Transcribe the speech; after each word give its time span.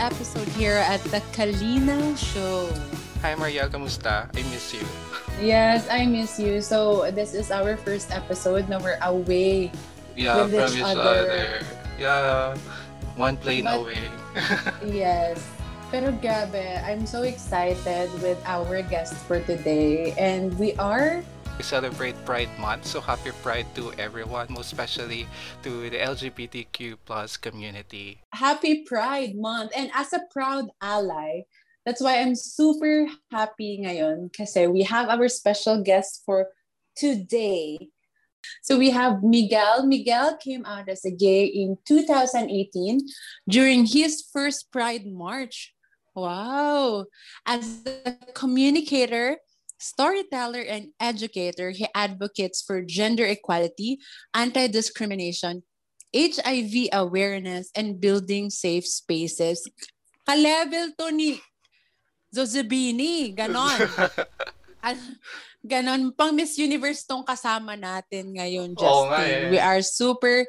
episode 0.00 0.48
here 0.56 0.80
at 0.80 1.04
the 1.12 1.20
Kalina 1.36 2.16
Show. 2.16 2.72
Hi 3.20 3.36
Mariel, 3.36 3.68
kamusta? 3.68 4.32
I 4.32 4.40
miss 4.48 4.72
you. 4.72 4.80
Yes, 5.40 5.84
I 5.92 6.06
miss 6.08 6.40
you. 6.40 6.60
So 6.64 7.10
this 7.12 7.36
is 7.36 7.52
our 7.52 7.76
first 7.76 8.08
episode 8.10 8.68
na 8.68 8.80
we're 8.80 8.96
away 9.04 9.68
Yeah, 10.16 10.48
with 10.48 10.56
each 10.56 10.80
each 10.80 10.88
other. 10.88 11.28
other. 11.28 11.44
Yeah, 12.00 12.56
one 13.20 13.36
plane 13.36 13.64
But- 13.68 13.76
away. 13.84 14.00
Yes. 14.84 15.36
Pero 15.90 16.14
grabe, 16.22 16.78
I'm 16.86 17.02
so 17.04 17.26
excited 17.26 18.08
with 18.22 18.38
our 18.46 18.78
guest 18.80 19.12
for 19.26 19.42
today. 19.42 20.14
And 20.16 20.54
we 20.56 20.72
are 20.78 21.18
We 21.60 21.68
celebrate 21.68 22.16
Pride 22.24 22.48
Month, 22.56 22.86
so 22.86 23.04
happy 23.04 23.36
Pride 23.44 23.68
to 23.76 23.92
everyone, 24.00 24.48
most 24.48 24.72
especially 24.72 25.28
to 25.60 25.92
the 25.92 26.00
LGBTQ 26.00 26.96
plus 27.04 27.36
community. 27.36 28.16
Happy 28.32 28.82
Pride 28.88 29.36
Month. 29.36 29.76
And 29.76 29.92
as 29.92 30.14
a 30.14 30.24
proud 30.32 30.72
ally, 30.80 31.44
that's 31.84 32.00
why 32.00 32.16
I'm 32.16 32.34
super 32.34 33.04
happy 33.28 33.84
ngayon 33.84 34.32
kasi 34.32 34.72
we 34.72 34.88
have 34.88 35.12
our 35.12 35.28
special 35.28 35.84
guest 35.84 36.24
for 36.24 36.48
today. 36.96 37.92
So 38.64 38.80
we 38.80 38.88
have 38.96 39.20
Miguel. 39.20 39.84
Miguel 39.84 40.40
came 40.40 40.64
out 40.64 40.88
as 40.88 41.04
a 41.04 41.12
gay 41.12 41.44
in 41.44 41.76
2018 41.84 43.04
during 43.52 43.84
his 43.84 44.24
first 44.32 44.72
Pride 44.72 45.04
March. 45.04 45.76
Wow. 46.16 47.04
As 47.44 47.84
a 47.84 48.16
communicator, 48.32 49.36
storyteller, 49.80 50.60
and 50.60 50.92
educator, 51.00 51.72
he 51.72 51.88
advocates 51.96 52.60
for 52.60 52.84
gender 52.84 53.24
equality, 53.24 53.98
anti-discrimination, 54.36 55.64
HIV 56.14 56.92
awareness, 56.92 57.72
and 57.74 57.98
building 57.98 58.50
safe 58.52 58.86
spaces. 58.86 59.64
Ka-level 60.28 60.92
to 61.00 61.10
ni 61.10 61.40
Zozabini. 62.30 63.34
Ganon. 63.34 63.80
Ganon. 65.66 66.12
Pang 66.16 66.36
Miss 66.36 66.56
Universe 66.56 67.04
tong 67.04 67.24
kasama 67.24 67.74
natin 67.74 68.36
ngayon, 68.36 68.76
Justin. 68.76 68.88
Oo 68.88 69.08
nga 69.10 69.20
eh. 69.26 69.50
We 69.50 69.58
are 69.58 69.82
super 69.82 70.46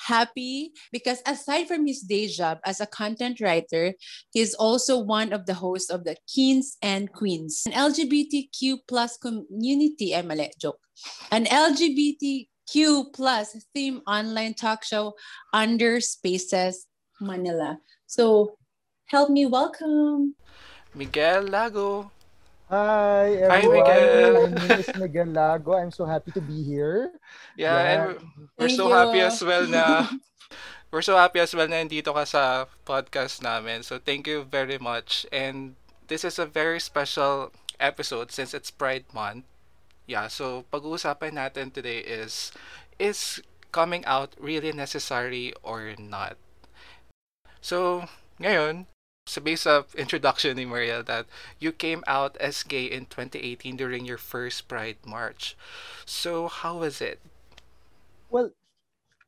happy 0.00 0.72
because 0.92 1.22
aside 1.26 1.66
from 1.68 1.86
his 1.86 2.00
day 2.00 2.28
job 2.28 2.58
as 2.64 2.80
a 2.80 2.86
content 2.86 3.40
writer, 3.40 3.94
he 4.32 4.40
is 4.40 4.54
also 4.54 4.98
one 4.98 5.32
of 5.32 5.46
the 5.46 5.54
hosts 5.54 5.90
of 5.90 6.04
the 6.04 6.16
Kings 6.32 6.76
and 6.82 7.12
Queens, 7.12 7.62
an 7.66 7.72
LGBTQ 7.72 8.78
plus 8.88 9.16
community, 9.16 10.14
eh, 10.14 10.22
mali, 10.22 10.50
joke, 10.60 10.80
an 11.30 11.46
LGBTQ 11.46 13.14
plus 13.14 13.56
theme 13.74 14.00
online 14.06 14.54
talk 14.54 14.84
show 14.84 15.14
under 15.52 16.00
Spaces 16.00 16.86
Manila. 17.20 17.78
So 18.06 18.56
help 19.06 19.30
me 19.30 19.46
welcome. 19.46 20.34
Miguel 20.94 21.42
Lago. 21.42 22.10
Hi, 22.68 23.36
Hi, 23.48 23.62
everyone. 23.62 23.72
Miguel. 23.72 24.48
My 24.50 24.66
name 24.68 24.78
is 24.78 24.90
Miguel 24.94 25.26
Lago. 25.26 25.74
I'm 25.74 25.90
so 25.90 26.04
happy 26.04 26.32
to 26.32 26.40
be 26.40 26.62
here. 26.62 27.12
Yeah, 27.56 27.78
Yeah. 27.80 28.04
and 28.12 28.20
we're 28.58 28.68
Thank 28.68 28.78
so 28.78 28.88
you. 28.88 28.94
happy 28.94 29.20
as 29.20 29.40
well 29.42 29.66
na 29.66 30.08
we're 30.92 31.02
so 31.04 31.16
happy 31.16 31.40
as 31.40 31.54
well 31.54 31.68
na 31.68 31.80
nandito 31.82 32.12
ka 32.12 32.24
sa 32.24 32.66
podcast 32.84 33.40
namin. 33.42 33.82
So 33.82 33.98
thank 33.98 34.26
you 34.28 34.44
very 34.44 34.78
much. 34.78 35.24
And 35.32 35.76
this 36.08 36.24
is 36.24 36.38
a 36.38 36.46
very 36.46 36.80
special 36.80 37.52
episode 37.80 38.32
since 38.32 38.52
it's 38.54 38.70
Pride 38.70 39.08
Month. 39.12 39.44
Yeah, 40.06 40.28
so 40.28 40.64
pag-uusapan 40.72 41.36
natin 41.40 41.72
today 41.72 42.00
is 42.04 42.52
is 42.98 43.40
coming 43.72 44.04
out 44.08 44.34
really 44.40 44.72
necessary 44.72 45.52
or 45.62 45.94
not? 45.98 46.36
So, 47.60 48.06
ngayon, 48.40 48.86
sa 49.28 49.40
base 49.44 49.66
of 49.68 49.94
introduction 49.94 50.56
ni 50.56 50.64
Mariel 50.64 51.02
that 51.04 51.26
you 51.60 51.70
came 51.72 52.02
out 52.08 52.36
as 52.40 52.64
gay 52.64 52.86
in 52.88 53.06
2018 53.06 53.76
during 53.76 54.04
your 54.08 54.18
first 54.18 54.68
Pride 54.68 54.98
March. 55.06 55.56
So, 56.08 56.48
how 56.48 56.78
was 56.80 57.00
it? 57.00 57.20
Well, 58.30 58.50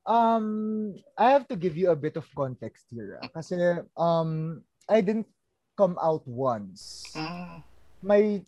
um, 0.06 0.96
I 1.18 1.30
have 1.30 1.48
to 1.48 1.56
give 1.56 1.76
you 1.76 1.90
a 1.90 1.96
bit 1.96 2.16
of 2.16 2.26
context 2.34 2.86
here. 2.90 3.20
ah. 3.22 3.28
Kasi 3.34 3.56
um, 3.96 4.62
I 4.88 5.00
didn't 5.00 5.28
come 5.76 5.98
out 6.02 6.26
once. 6.26 7.04
Mm, 7.14 7.62
My 8.02 8.44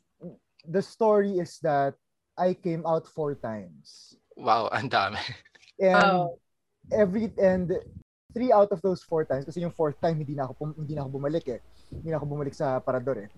the 0.67 0.83
story 0.83 1.39
is 1.39 1.59
that 1.63 1.95
I 2.39 2.55
came 2.55 2.87
out 2.87 3.07
four 3.09 3.35
times. 3.37 4.17
wow, 4.37 4.69
and 4.73 4.91
dami. 4.91 5.21
And 5.81 6.31
Wow. 6.33 6.39
every 6.93 7.33
and 7.39 7.73
three 8.35 8.53
out 8.53 8.73
of 8.73 8.81
those 8.81 9.05
four 9.05 9.25
times 9.25 9.45
kasi 9.45 9.61
yung 9.61 9.73
fourth 9.73 10.01
time 10.01 10.17
hindi 10.19 10.35
na 10.35 10.49
ako 10.49 10.75
hindi 10.77 10.97
na 10.97 11.05
ako 11.05 11.21
bumalik 11.21 11.47
eh. 11.49 11.61
Hindi 11.93 12.09
na 12.11 12.17
ako 12.17 12.27
bumalik 12.27 12.57
sa 12.57 12.81
parador 12.81 13.29
eh. 13.29 13.31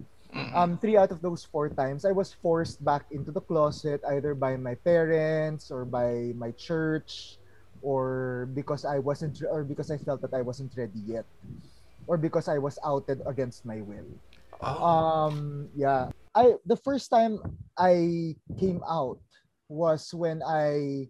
Um, 0.54 0.78
three 0.78 0.96
out 0.98 1.14
of 1.14 1.22
those 1.22 1.46
four 1.46 1.70
times, 1.70 2.04
I 2.04 2.10
was 2.10 2.34
forced 2.34 2.82
back 2.82 3.06
into 3.14 3.30
the 3.30 3.40
closet 3.40 4.02
either 4.10 4.34
by 4.34 4.56
my 4.58 4.74
parents 4.74 5.70
or 5.70 5.86
by 5.86 6.34
my 6.34 6.50
church, 6.58 7.38
or 7.82 8.50
because 8.50 8.84
I 8.84 8.98
wasn't, 8.98 9.38
or 9.46 9.62
because 9.62 9.90
I 9.94 9.98
felt 9.98 10.22
that 10.22 10.34
I 10.34 10.42
wasn't 10.42 10.74
ready 10.74 10.98
yet, 11.06 11.24
or 12.06 12.18
because 12.18 12.48
I 12.48 12.58
was 12.58 12.78
outed 12.82 13.22
against 13.26 13.62
my 13.62 13.78
will. 13.78 14.10
oh, 14.58 14.82
Um, 14.82 15.68
yeah, 15.74 16.10
I 16.34 16.58
the 16.66 16.78
first 16.82 17.10
time 17.14 17.38
I 17.78 18.34
came 18.58 18.82
out 18.90 19.22
was 19.70 20.10
when 20.10 20.42
I 20.42 21.06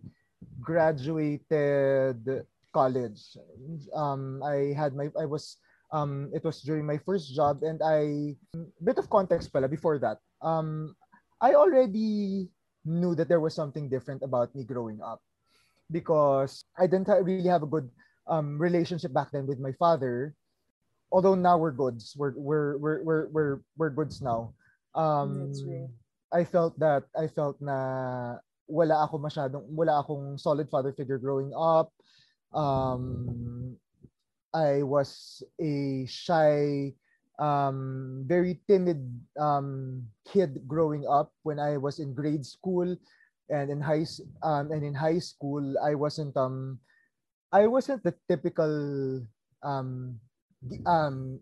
graduated 0.60 2.44
college. 2.74 3.38
Um, 3.94 4.42
I 4.42 4.74
had 4.74 4.98
my 4.98 5.08
I 5.14 5.24
was 5.24 5.62
um 5.94 6.34
it 6.34 6.42
was 6.42 6.58
during 6.66 6.82
my 6.82 6.98
first 6.98 7.30
job 7.30 7.62
and 7.62 7.78
I 7.78 8.34
bit 8.82 8.98
of 8.98 9.06
context 9.06 9.54
pala 9.54 9.70
before 9.70 10.02
that. 10.02 10.18
Um, 10.42 10.98
I 11.38 11.54
already 11.54 12.50
knew 12.82 13.14
that 13.14 13.30
there 13.30 13.40
was 13.40 13.54
something 13.54 13.86
different 13.88 14.26
about 14.26 14.50
me 14.58 14.66
growing 14.66 14.98
up 14.98 15.22
because 15.94 16.66
I 16.74 16.90
didn't 16.90 17.08
really 17.08 17.48
have 17.48 17.62
a 17.62 17.70
good 17.70 17.88
um 18.26 18.58
relationship 18.58 19.14
back 19.14 19.30
then 19.30 19.46
with 19.46 19.62
my 19.62 19.72
father. 19.78 20.34
Although 21.14 21.38
now 21.38 21.54
we're 21.54 21.70
goods, 21.70 22.18
we're 22.18 22.34
we're 22.34 22.74
we're 22.76 23.00
we're 23.06 23.24
we're, 23.30 23.56
we're 23.78 23.94
goods 23.94 24.18
now. 24.18 24.50
Um, 24.98 25.46
That's 25.46 25.62
right. 25.62 25.94
I 26.34 26.42
felt 26.42 26.74
that 26.82 27.06
I 27.14 27.30
felt 27.30 27.62
na 27.62 28.42
wala 28.66 29.06
ako 29.06 29.22
masyadong 29.22 29.62
wala 29.70 30.02
akong 30.02 30.34
solid 30.34 30.66
father 30.66 30.90
figure 30.90 31.22
growing 31.22 31.54
up. 31.54 31.94
Um, 32.54 33.76
I 34.54 34.82
was 34.82 35.42
a 35.60 36.06
shy, 36.06 36.94
um, 37.38 38.24
very 38.26 38.60
timid 38.68 39.02
um, 39.38 40.06
kid 40.24 40.62
growing 40.66 41.06
up 41.10 41.34
when 41.42 41.58
I 41.58 41.76
was 41.76 41.98
in 41.98 42.14
grade 42.14 42.46
school 42.46 42.96
and 43.50 43.70
in 43.70 43.80
high 43.80 44.06
um, 44.42 44.70
and 44.70 44.82
in 44.84 44.94
high 44.94 45.18
school 45.18 45.74
I 45.82 45.94
wasn't 45.94 46.36
um 46.36 46.78
I 47.52 47.66
wasn't 47.66 48.02
the 48.02 48.14
typical 48.28 49.20
um 49.62 50.20
um 50.86 51.40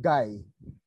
guy. 0.00 0.38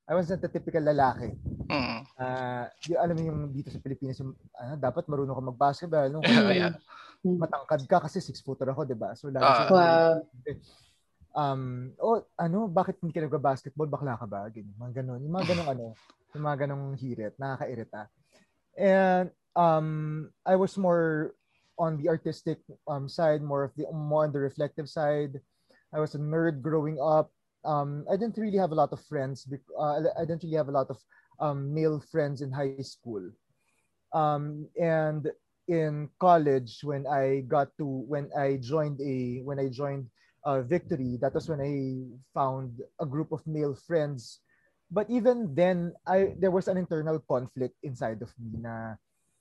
I 0.06 0.14
wasn't 0.14 0.42
the 0.42 0.50
typical 0.50 0.82
lalaki. 0.86 1.34
mm, 1.70 2.02
Ah, 2.16 2.72
yung 2.88 3.00
alam 3.02 3.16
mo 3.18 3.24
yung 3.28 3.42
dito 3.52 3.68
sa 3.68 3.82
Pilipinas 3.82 4.16
yung 4.24 4.32
ano, 4.56 4.74
dapat 4.80 5.04
marunong 5.10 5.36
ka 5.36 5.44
mag-basketball 5.52 6.08
no? 6.08 6.22
Yeah. 6.24 6.78
matangkad 7.26 7.82
ka 7.90 7.98
kasi 8.06 8.22
six 8.22 8.38
footer 8.40 8.70
ako, 8.70 8.86
'di 8.86 8.94
ba? 8.96 9.18
So 9.18 9.34
Ah. 9.34 9.52
siya- 9.58 9.68
Wow. 9.68 10.22
um 11.36 11.92
oh 12.00 12.24
ano 12.40 12.72
bakit 12.72 12.96
hindi 13.04 13.12
ka 13.12 13.28
nagba-basketball 13.28 13.92
bakla 13.92 14.16
ka 14.16 14.24
ba 14.24 14.48
ganyan 14.48 14.72
mga 14.80 15.04
ganun 15.04 15.20
yung 15.20 15.36
mga 15.36 15.48
ganung 15.52 15.68
ano 15.68 15.86
yung 16.32 16.46
mga 16.48 16.58
ganung 16.64 16.86
hirit 16.96 17.36
nakakairita 17.36 18.08
and 18.80 19.28
um 19.52 19.88
I 20.48 20.56
was 20.56 20.80
more 20.80 21.36
on 21.76 22.00
the 22.00 22.08
artistic 22.08 22.64
um 22.88 23.12
side 23.12 23.44
more 23.44 23.68
of 23.68 23.76
the 23.76 23.84
more 23.92 24.24
on 24.24 24.32
the 24.32 24.40
reflective 24.40 24.88
side 24.88 25.44
I 25.92 26.00
was 26.00 26.16
a 26.16 26.22
nerd 26.24 26.64
growing 26.64 27.04
up 27.04 27.35
um 27.66 28.06
I 28.10 28.16
didn't 28.16 28.38
really 28.38 28.58
have 28.58 28.72
a 28.72 28.80
lot 28.80 28.94
of 28.94 29.02
friends 29.06 29.46
uh, 29.78 30.06
I 30.18 30.24
didn't 30.24 30.44
really 30.44 30.58
have 30.58 30.70
a 30.70 30.78
lot 30.78 30.90
of 30.90 31.02
um 31.40 31.74
male 31.74 32.00
friends 32.00 32.42
in 32.42 32.52
high 32.52 32.78
school. 32.86 33.26
Um 34.14 34.70
and 34.80 35.28
in 35.68 36.10
college 36.22 36.86
when 36.86 37.10
I 37.10 37.42
got 37.50 37.74
to 37.82 37.86
when 38.06 38.30
I 38.38 38.62
joined 38.62 39.02
a 39.02 39.42
when 39.42 39.58
I 39.60 39.68
joined 39.70 40.06
uh, 40.46 40.62
victory 40.62 41.18
that 41.22 41.34
was 41.34 41.50
when 41.50 41.60
I 41.60 42.06
found 42.38 42.78
a 43.02 43.06
group 43.06 43.34
of 43.34 43.42
male 43.50 43.74
friends. 43.74 44.40
But 44.94 45.10
even 45.10 45.58
then 45.58 45.98
I 46.06 46.38
there 46.38 46.54
was 46.54 46.70
an 46.70 46.78
internal 46.78 47.18
conflict 47.26 47.74
inside 47.82 48.22
of 48.22 48.30
me 48.38 48.62
na 48.62 48.94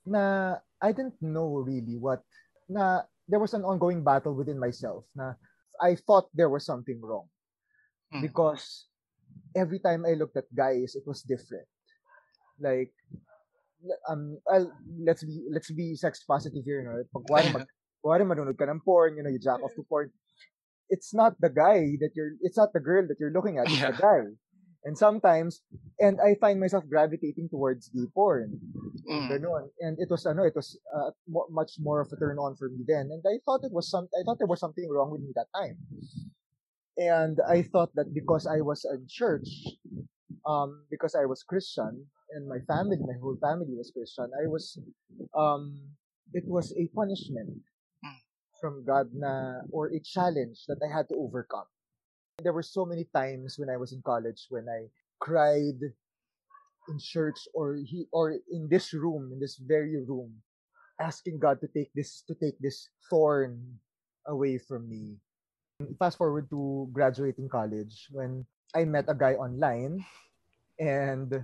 na 0.05 0.57
I 0.81 0.91
didn't 0.91 1.21
know 1.21 1.61
really 1.61 2.01
what 2.01 2.25
na 2.65 3.05
there 3.29 3.39
was 3.39 3.53
an 3.53 3.61
ongoing 3.61 4.01
battle 4.01 4.33
within 4.33 4.57
myself 4.57 5.05
na 5.13 5.37
I 5.77 5.93
thought 5.93 6.33
there 6.33 6.49
was 6.49 6.65
something 6.65 6.97
wrong 6.97 7.29
Mm. 8.15 8.21
because 8.23 8.87
every 9.55 9.79
time 9.83 10.07
I 10.07 10.15
looked 10.15 10.37
at 10.39 10.47
guys 10.55 10.95
it 10.95 11.03
was 11.03 11.19
different 11.27 11.67
like 12.63 12.95
um 14.09 14.39
I'll, 14.51 14.71
let's 15.03 15.23
be 15.23 15.43
let's 15.51 15.71
be 15.71 15.95
sex 15.95 16.23
positive 16.23 16.63
here 16.63 16.81
no 16.81 17.03
pag 17.11 17.23
kuwari 17.27 17.49
mag 17.51 17.67
kuwari 18.01 18.23
manunod 18.23 18.55
ka 18.57 18.65
ng 18.65 18.81
porn 18.87 19.19
you 19.19 19.23
know 19.23 19.29
you 19.29 19.41
jack 19.41 19.59
off 19.61 19.75
to 19.75 19.83
porn 19.83 20.09
it's 20.89 21.13
not 21.13 21.33
the 21.41 21.49
guy 21.49 21.97
that 22.01 22.13
you're 22.15 22.37
it's 22.41 22.57
not 22.57 22.73
the 22.73 22.79
girl 22.79 23.05
that 23.07 23.17
you're 23.19 23.33
looking 23.33 23.57
at, 23.57 23.65
it's 23.67 23.81
Yeah. 23.81 23.91
the 23.91 23.97
guy. 23.97 24.23
And 24.85 24.93
sometimes 24.93 25.65
and 25.97 26.21
I 26.21 26.37
find 26.37 26.61
myself 26.61 26.85
gravitating 26.85 27.49
towards 27.49 27.89
gay 27.89 28.05
porn. 28.13 28.61
Mm. 29.09 29.33
And 29.81 29.97
it 29.97 30.09
was 30.13 30.29
ano, 30.29 30.45
it 30.45 30.53
was 30.53 30.77
uh, 30.93 31.09
much 31.49 31.81
more 31.81 32.05
of 32.05 32.13
a 32.13 32.17
turn 32.21 32.37
on 32.37 32.53
for 32.53 32.69
me 32.69 32.85
then. 32.85 33.09
And 33.09 33.25
I 33.25 33.41
thought 33.41 33.65
it 33.65 33.73
was 33.73 33.89
some 33.89 34.05
I 34.13 34.21
thought 34.21 34.37
there 34.37 34.45
was 34.45 34.61
something 34.61 34.85
wrong 34.85 35.09
with 35.09 35.25
me 35.25 35.33
that 35.33 35.49
time. 35.57 35.81
And 36.97 37.39
I 37.47 37.61
thought 37.63 37.91
that 37.95 38.13
because 38.13 38.47
I 38.47 38.61
was 38.61 38.85
in 38.85 39.05
church, 39.09 39.47
um, 40.47 40.85
because 40.89 41.15
I 41.15 41.25
was 41.25 41.43
Christian 41.43 42.05
and 42.31 42.47
my 42.47 42.59
family, 42.67 42.97
my 43.01 43.17
whole 43.21 43.37
family 43.41 43.75
was 43.75 43.91
Christian, 43.91 44.31
I 44.35 44.47
was 44.47 44.79
um 45.35 45.75
it 46.33 46.43
was 46.47 46.73
a 46.77 46.87
punishment 46.95 47.61
Mm. 48.05 48.19
from 48.61 48.83
God 48.85 49.09
na 49.13 49.61
or 49.71 49.87
a 49.89 49.99
challenge 49.99 50.65
that 50.67 50.77
I 50.83 50.89
had 50.91 51.09
to 51.09 51.15
overcome. 51.15 51.65
There 52.43 52.53
were 52.53 52.63
so 52.65 52.85
many 52.85 53.05
times 53.15 53.57
when 53.57 53.69
I 53.69 53.77
was 53.77 53.93
in 53.93 54.01
college 54.05 54.45
when 54.49 54.67
I 54.69 54.91
cried 55.19 55.79
in 56.89 56.99
church 56.99 57.47
or 57.53 57.75
he 57.75 58.07
or 58.11 58.37
in 58.51 58.67
this 58.69 58.93
room, 58.93 59.31
in 59.33 59.39
this 59.39 59.57
very 59.57 59.97
room, 60.05 60.41
asking 60.99 61.39
God 61.39 61.61
to 61.61 61.67
take 61.67 61.91
this 61.95 62.21
to 62.27 62.35
take 62.35 62.59
this 62.59 62.89
thorn 63.09 63.79
away 64.27 64.57
from 64.59 64.89
me. 64.89 65.17
Fast 65.99 66.17
forward 66.17 66.49
to 66.49 66.87
graduating 66.91 67.49
college 67.49 68.07
when 68.11 68.45
I 68.71 68.85
met 68.87 69.11
a 69.11 69.15
guy 69.15 69.35
online 69.35 70.03
and 70.79 71.43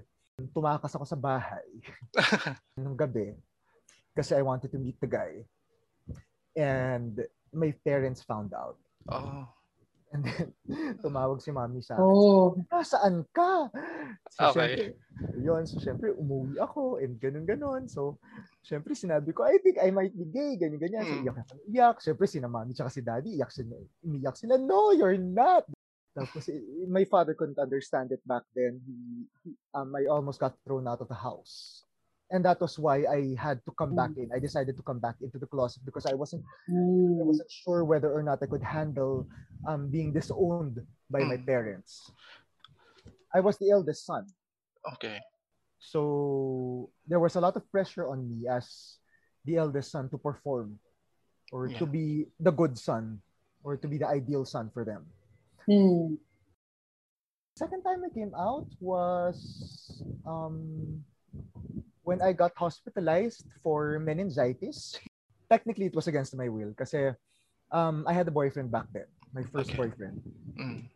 tumakas 0.55 0.95
ako 0.95 1.05
sa 1.05 1.19
bahay 1.19 1.67
nung 2.81 2.95
gabi 2.95 3.35
kasi 4.15 4.35
I 4.35 4.43
wanted 4.43 4.71
to 4.71 4.79
meet 4.79 4.99
the 4.99 5.07
guy. 5.07 5.43
And 6.55 7.19
my 7.51 7.71
parents 7.83 8.23
found 8.23 8.51
out. 8.55 8.79
oh. 9.11 9.47
And 10.11 10.27
then, 10.27 10.47
tumawag 11.03 11.39
si 11.39 11.55
mami 11.55 11.79
sa 11.79 11.95
akin. 11.95 12.03
Oh. 12.03 12.59
Nasaan 12.67 13.23
ka? 13.31 13.71
So, 14.27 14.51
Okay. 14.51 14.91
syempre, 14.91 15.39
yun. 15.39 15.63
So, 15.63 15.79
syempre, 15.79 16.11
umuwi 16.11 16.59
ako 16.59 16.99
and 16.99 17.15
ganun-ganon. 17.15 17.87
So, 17.87 18.19
syempre, 18.59 18.91
sinabi 18.91 19.31
ko, 19.31 19.47
I 19.47 19.55
think 19.63 19.79
I 19.79 19.87
might 19.87 20.11
be 20.11 20.27
gay, 20.27 20.59
ganyan-ganyan. 20.59 21.07
So, 21.07 21.15
Mm. 21.15 21.23
iyak 21.23 21.37
ako, 21.47 21.53
iyak. 21.71 21.95
Syempre, 22.03 22.25
si 22.27 22.43
mami 22.43 22.75
tsaka 22.75 22.91
si 22.91 22.99
daddy, 22.99 23.39
iyak 23.39 23.51
sila, 23.55 23.75
umiyak 24.03 24.35
sila, 24.35 24.59
no, 24.59 24.91
you're 24.91 25.15
not. 25.15 25.63
Tapos, 26.11 26.43
eh, 26.51 26.59
my 26.91 27.07
father 27.07 27.31
couldn't 27.31 27.55
understand 27.55 28.11
it 28.11 28.19
back 28.27 28.43
then. 28.51 28.83
He, 28.83 28.95
he- 29.47 29.59
um, 29.71 29.95
I 29.95 30.11
almost 30.11 30.43
got 30.43 30.59
thrown 30.67 30.83
out 30.91 30.99
of 30.99 31.07
the 31.07 31.15
house. 31.15 31.87
And 32.31 32.45
that 32.47 32.63
was 32.63 32.79
why 32.79 33.03
I 33.03 33.35
had 33.35 33.59
to 33.67 33.71
come 33.75 33.91
back 33.93 34.15
in. 34.15 34.31
I 34.31 34.39
decided 34.39 34.79
to 34.79 34.83
come 34.83 34.99
back 35.03 35.19
into 35.19 35.37
the 35.37 35.45
closet 35.45 35.83
because 35.83 36.07
I 36.07 36.15
wasn't 36.15 36.47
I 36.67 36.71
Mm. 36.71 37.27
wasn't 37.27 37.51
sure 37.51 37.83
whether 37.83 38.07
or 38.07 38.23
not 38.23 38.39
I 38.41 38.47
could 38.47 38.63
handle 38.63 39.27
um, 39.67 39.91
being 39.91 40.15
disowned 40.15 40.79
by 41.11 41.27
my 41.27 41.35
Mm. 41.35 41.45
parents. 41.45 42.11
I 43.35 43.43
was 43.43 43.59
the 43.59 43.69
eldest 43.69 44.07
son. 44.07 44.31
Okay. 44.95 45.19
So 45.79 46.89
there 47.05 47.19
was 47.19 47.35
a 47.35 47.41
lot 47.43 47.59
of 47.59 47.67
pressure 47.69 48.07
on 48.07 48.23
me 48.31 48.47
as 48.47 48.97
the 49.43 49.57
eldest 49.59 49.91
son 49.91 50.07
to 50.09 50.17
perform 50.17 50.79
or 51.51 51.67
to 51.67 51.85
be 51.85 52.31
the 52.39 52.51
good 52.51 52.77
son 52.79 53.19
or 53.63 53.75
to 53.75 53.87
be 53.91 53.97
the 53.99 54.07
ideal 54.07 54.45
son 54.45 54.71
for 54.71 54.85
them. 54.87 55.03
Mm. 55.67 56.15
Second 57.59 57.83
time 57.83 58.07
I 58.07 58.09
came 58.13 58.31
out 58.33 58.71
was 58.79 59.99
um, 60.25 61.03
when 62.03 62.21
I 62.21 62.33
got 62.33 62.51
hospitalized 62.55 63.45
for 63.63 63.99
meningitis. 63.99 64.97
Technically, 65.51 65.85
it 65.91 65.95
was 65.95 66.07
against 66.07 66.35
my 66.35 66.47
will 66.47 66.71
kasi 66.71 67.11
um, 67.75 68.07
I 68.07 68.13
had 68.13 68.27
a 68.27 68.31
boyfriend 68.31 68.71
back 68.71 68.87
then, 68.95 69.07
my 69.35 69.43
first 69.51 69.75
Okay. 69.75 69.83
boyfriend. 69.83 70.23
Mm. 70.55 70.87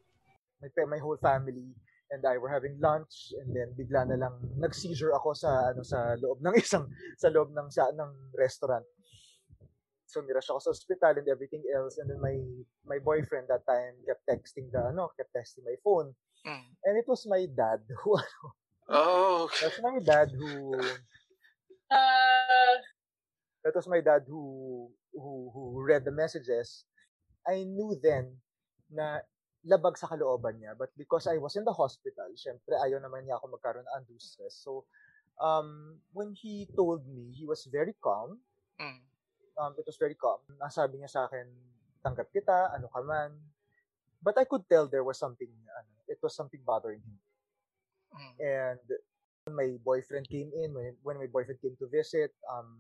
my, 0.64 0.70
my 0.88 0.98
whole 0.98 1.18
family 1.20 1.76
and 2.12 2.24
I 2.24 2.38
were 2.38 2.50
having 2.50 2.80
lunch 2.80 3.34
and 3.42 3.52
then 3.52 3.76
bigla 3.76 4.08
na 4.08 4.16
lang 4.16 4.36
nag-seizure 4.56 5.12
ako 5.12 5.34
sa 5.36 5.76
ano 5.76 5.84
sa 5.84 6.16
loob 6.22 6.40
ng 6.40 6.56
isang 6.64 6.88
sa 7.20 7.28
loob 7.28 7.52
ng 7.52 7.68
sa 7.68 7.92
ng 7.92 8.12
restaurant. 8.38 8.86
So 10.08 10.22
nirush 10.24 10.48
ako 10.48 10.60
sa 10.64 10.72
hospital 10.72 11.20
and 11.20 11.28
everything 11.28 11.66
else 11.76 11.98
and 12.00 12.08
then 12.08 12.22
my 12.24 12.38
my 12.88 13.00
boyfriend 13.04 13.52
that 13.52 13.68
time 13.68 14.00
kept 14.08 14.24
texting 14.24 14.72
the 14.72 14.80
ano 14.80 15.12
kept 15.20 15.36
texting 15.36 15.68
my 15.68 15.76
phone 15.84 16.16
Mm. 16.46 16.62
and 16.86 16.94
it 16.94 17.10
was 17.10 17.26
my 17.26 17.42
dad 17.50 17.82
who 18.06 18.14
Oh. 18.88 19.50
that 19.62 19.74
was 19.74 19.82
my 19.82 19.98
dad 20.00 20.30
who 20.36 20.78
Uh, 21.86 22.76
that 23.64 23.74
was 23.78 23.88
my 23.88 24.02
dad 24.02 24.26
who 24.26 24.90
who 25.14 25.54
who 25.54 25.86
read 25.86 26.04
the 26.04 26.12
messages. 26.12 26.86
I 27.46 27.62
knew 27.62 27.94
then 28.02 28.42
na 28.90 29.22
labag 29.66 29.98
sa 29.98 30.10
kalooban 30.10 30.62
niya. 30.62 30.78
But 30.78 30.94
because 30.98 31.30
I 31.30 31.38
was 31.38 31.58
in 31.58 31.66
the 31.66 31.74
hospital, 31.74 32.30
syempre 32.38 32.78
ayaw 32.78 33.02
naman 33.02 33.26
niya 33.26 33.38
ako 33.38 33.54
magkaroon 33.54 33.86
ng 33.86 33.96
undue 34.02 34.22
stress. 34.22 34.62
So, 34.62 34.86
um, 35.42 36.02
when 36.14 36.34
he 36.38 36.70
told 36.74 37.06
me, 37.10 37.34
he 37.34 37.46
was 37.46 37.66
very 37.70 37.98
calm. 37.98 38.42
Mm. 38.78 39.02
Um, 39.58 39.74
it 39.78 39.86
was 39.86 39.98
very 39.98 40.18
calm. 40.18 40.42
Nasabi 40.62 41.02
niya 41.02 41.10
sa 41.10 41.26
akin, 41.26 41.50
tanggap 42.06 42.30
kita, 42.30 42.78
ano 42.78 42.90
ka 42.94 43.02
man. 43.02 43.34
But 44.22 44.38
I 44.38 44.46
could 44.46 44.66
tell 44.70 44.90
there 44.90 45.06
was 45.06 45.18
something, 45.18 45.50
ano, 45.50 45.92
it 46.10 46.22
was 46.22 46.34
something 46.38 46.62
bothering 46.62 47.02
him. 47.02 47.18
Mm. 48.16 48.34
And 48.40 48.80
when 49.46 49.56
my 49.56 49.78
boyfriend 49.84 50.30
came 50.30 50.52
in, 50.56 50.74
when, 50.74 50.96
when 51.04 51.18
my 51.18 51.28
boyfriend 51.28 51.62
came 51.62 51.76
to 51.80 51.88
visit, 51.88 52.32
um, 52.52 52.80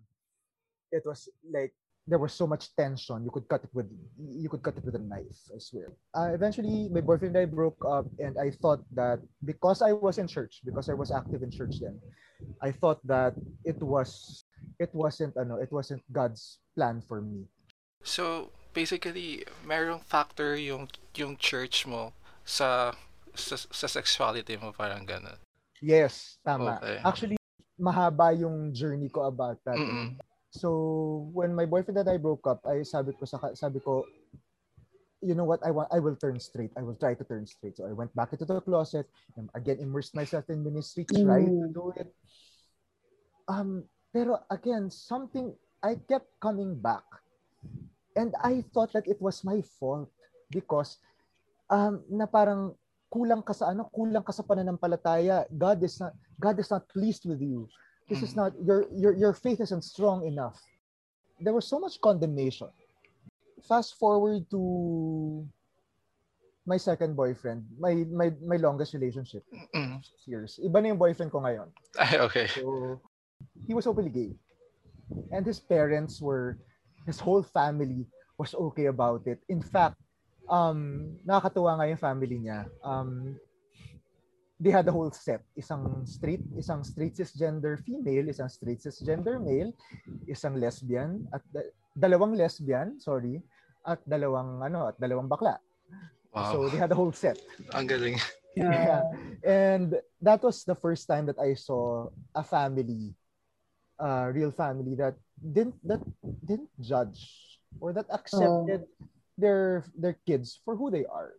it 0.92 1.04
was 1.06 1.30
like 1.52 1.74
there 2.08 2.20
was 2.20 2.34
so 2.34 2.46
much 2.46 2.76
tension. 2.76 3.24
You 3.24 3.32
could 3.32 3.48
cut 3.48 3.64
it 3.64 3.70
with 3.74 3.90
you 4.18 4.50
could 4.50 4.62
cut 4.62 4.78
it 4.78 4.86
with 4.86 4.96
a 4.96 5.02
knife. 5.02 5.38
I 5.54 5.58
swear. 5.58 5.94
Uh, 6.14 6.32
eventually, 6.34 6.90
my 6.90 7.02
boyfriend 7.02 7.36
and 7.36 7.44
I 7.44 7.50
broke 7.50 7.82
up, 7.86 8.06
and 8.20 8.38
I 8.38 8.52
thought 8.52 8.86
that 8.94 9.20
because 9.44 9.82
I 9.82 9.92
was 9.92 10.18
in 10.18 10.28
church, 10.28 10.62
because 10.64 10.90
I 10.90 10.94
was 10.94 11.12
active 11.12 11.42
in 11.42 11.50
church 11.50 11.82
then, 11.82 12.00
I 12.62 12.72
thought 12.72 13.02
that 13.08 13.34
it 13.64 13.82
was 13.82 14.46
it 14.80 14.94
wasn't 14.94 15.36
ano, 15.38 15.58
it 15.58 15.72
wasn't 15.72 16.02
God's 16.12 16.60
plan 16.76 17.02
for 17.02 17.22
me. 17.22 17.50
So, 18.06 18.54
basically, 18.74 19.46
merong 19.66 20.06
factor 20.06 20.54
yung 20.54 20.90
yung 21.18 21.38
church 21.38 21.90
mo 21.90 22.14
sa 22.46 22.94
sa, 23.36 23.56
sa 23.60 23.88
sexuality 23.88 24.58
mo 24.58 24.72
parang 24.72 25.04
ganun. 25.06 25.38
Yes, 25.84 26.40
tama. 26.42 26.80
Okay. 26.80 26.98
Actually, 27.04 27.38
mahaba 27.76 28.32
yung 28.32 28.72
journey 28.72 29.12
ko 29.12 29.28
about 29.28 29.60
that. 29.68 29.78
Mm-mm. 29.78 30.16
So 30.56 31.28
when 31.36 31.52
my 31.52 31.68
boyfriend 31.68 32.00
and 32.00 32.10
I 32.10 32.16
broke 32.16 32.48
up, 32.48 32.64
I 32.64 32.88
sabi 32.88 33.12
ko 33.12 33.28
sa 33.28 33.38
sabi 33.54 33.84
ko, 33.84 34.08
you 35.20 35.36
know 35.36 35.44
what, 35.44 35.60
I 35.68 35.72
want 35.76 35.92
I 35.92 36.00
will 36.00 36.16
turn 36.16 36.40
straight. 36.40 36.72
I 36.80 36.82
will 36.82 36.96
try 36.96 37.12
to 37.14 37.26
turn 37.28 37.44
straight. 37.44 37.76
So 37.76 37.84
I 37.84 37.92
went 37.92 38.16
back 38.16 38.32
into 38.32 38.48
the 38.48 38.64
closet 38.64 39.12
and 39.36 39.52
again 39.52 39.84
immersed 39.84 40.16
myself 40.16 40.48
in 40.48 40.64
ministry, 40.64 41.04
tried 41.04 41.52
to 41.52 41.68
Mm. 41.68 41.76
do 41.76 41.86
it. 42.00 42.10
Um, 43.52 43.84
pero 44.16 44.40
again, 44.50 44.88
something 44.88 45.52
I 45.84 46.00
kept 46.08 46.32
coming 46.40 46.80
back. 46.80 47.04
And 48.16 48.32
I 48.40 48.64
thought 48.72 48.96
that 48.96 49.12
it 49.12 49.20
was 49.20 49.44
my 49.44 49.60
fault 49.76 50.08
because 50.56 51.04
um 51.68 52.00
na 52.08 52.32
parang 52.32 52.80
kulang 53.12 53.46
ka 53.46 53.54
sa 53.54 53.72
ano, 53.72 53.88
kulang 53.94 54.26
ka 54.26 54.34
sa 54.34 54.44
pananampalataya. 54.44 55.46
God 55.52 55.80
is 55.84 56.00
not 56.02 56.14
God 56.40 56.60
is 56.60 56.70
not 56.70 56.88
pleased 56.90 57.26
with 57.26 57.42
you. 57.42 57.70
This 58.10 58.22
is 58.22 58.34
Mm. 58.34 58.38
not 58.38 58.52
your 58.62 58.86
your 58.94 59.14
your 59.18 59.34
faith 59.34 59.62
isn't 59.62 59.84
strong 59.86 60.26
enough. 60.26 60.60
There 61.42 61.54
was 61.54 61.66
so 61.68 61.80
much 61.80 61.98
condemnation. 62.02 62.70
Fast 63.66 63.98
forward 63.98 64.46
to 64.52 64.62
my 66.66 66.78
second 66.78 67.14
boyfriend, 67.16 67.66
my 67.78 68.06
my 68.10 68.34
my 68.42 68.58
longest 68.58 68.94
relationship, 68.94 69.46
Mm. 69.74 70.02
years. 70.26 70.58
Iba 70.62 70.82
na 70.82 70.94
yung 70.94 71.02
boyfriend 71.02 71.30
ko 71.30 71.42
ngayon. 71.42 71.70
Ay, 71.98 72.18
okay. 72.22 72.48
So 72.50 73.02
he 73.70 73.74
was 73.74 73.86
openly 73.86 74.14
gay. 74.14 74.32
And 75.30 75.46
his 75.46 75.62
parents 75.62 76.18
were 76.22 76.58
his 77.06 77.22
whole 77.22 77.46
family 77.46 78.10
was 78.38 78.58
okay 78.58 78.90
about 78.90 79.24
it. 79.30 79.40
In 79.48 79.62
fact, 79.62 80.02
um 80.50 81.12
nakakatuwa 81.26 81.78
nga 81.80 81.90
yung 81.90 82.02
family 82.02 82.38
niya. 82.42 82.70
Um 82.84 83.38
they 84.60 84.72
had 84.72 84.88
the 84.88 84.94
whole 84.96 85.12
set. 85.12 85.44
Isang 85.60 86.08
straight, 86.08 86.44
isang 86.56 86.80
straight 86.86 87.16
cisgender 87.16 87.76
female, 87.84 88.32
isang 88.32 88.48
straight 88.48 88.80
cisgender 88.80 89.36
male, 89.36 89.76
isang 90.32 90.56
lesbian 90.56 91.28
at 91.36 91.44
da- 91.52 91.72
dalawang 91.92 92.36
lesbian, 92.40 92.96
sorry, 93.00 93.44
at 93.84 94.00
dalawang 94.08 94.64
ano, 94.64 94.90
at 94.92 94.96
dalawang 95.00 95.28
bakla. 95.28 95.60
So 96.52 96.68
Wow. 96.68 96.70
they 96.72 96.80
had 96.80 96.92
the 96.92 97.00
whole 97.00 97.16
set. 97.16 97.40
Ang 97.72 97.88
galing. 97.88 98.20
Yeah. 98.56 99.04
And 99.44 100.00
that 100.24 100.40
was 100.44 100.64
the 100.64 100.76
first 100.76 101.08
time 101.08 101.28
that 101.28 101.40
I 101.40 101.56
saw 101.60 102.08
a 102.32 102.44
family, 102.44 103.12
a 104.00 104.32
real 104.32 104.52
family 104.52 104.96
that 104.96 105.16
didn't 105.36 105.76
that 105.84 106.00
didn't 106.24 106.72
judge 106.80 107.20
or 107.84 107.92
that 107.92 108.08
accepted 108.08 108.88
their 109.38 109.84
their 109.96 110.18
kids 110.26 110.60
for 110.64 110.76
who 110.76 110.90
they 110.90 111.06
are. 111.06 111.34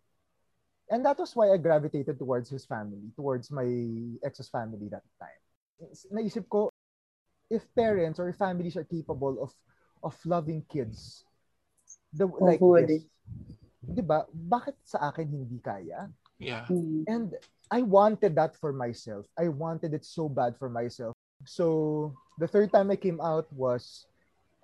And 0.91 1.05
that 1.05 1.19
was 1.19 1.35
why 1.35 1.50
I 1.50 1.59
gravitated 1.59 2.19
towards 2.19 2.49
his 2.49 2.65
family, 2.65 3.11
towards 3.17 3.50
my 3.50 3.67
ex's 4.23 4.49
family 4.49 4.87
that 4.95 5.03
time. 5.19 5.41
Naisip 6.15 6.47
ko, 6.49 6.71
if 7.50 7.67
parents 7.75 8.23
or 8.23 8.31
families 8.33 8.76
are 8.76 8.87
capable 8.87 9.43
of 9.43 9.50
of 10.07 10.15
loving 10.23 10.62
kids, 10.71 11.26
the 12.15 12.31
like 12.38 12.62
who 12.62 12.79
are 12.79 12.87
this, 12.87 13.03
'di 13.83 14.03
ba? 14.03 14.31
Bakit 14.31 14.76
sa 14.87 15.11
akin 15.11 15.26
hindi 15.26 15.59
kaya? 15.59 16.07
Yeah. 16.38 16.69
Mm. 16.71 17.03
And 17.09 17.29
I 17.71 17.83
wanted 17.83 18.38
that 18.38 18.55
for 18.55 18.71
myself. 18.71 19.26
I 19.35 19.49
wanted 19.50 19.95
it 19.95 20.07
so 20.07 20.29
bad 20.31 20.55
for 20.55 20.71
myself. 20.71 21.15
So 21.45 22.15
the 22.38 22.47
third 22.47 22.71
time 22.71 22.91
I 22.91 22.97
came 22.97 23.19
out 23.21 23.50
was 23.53 24.07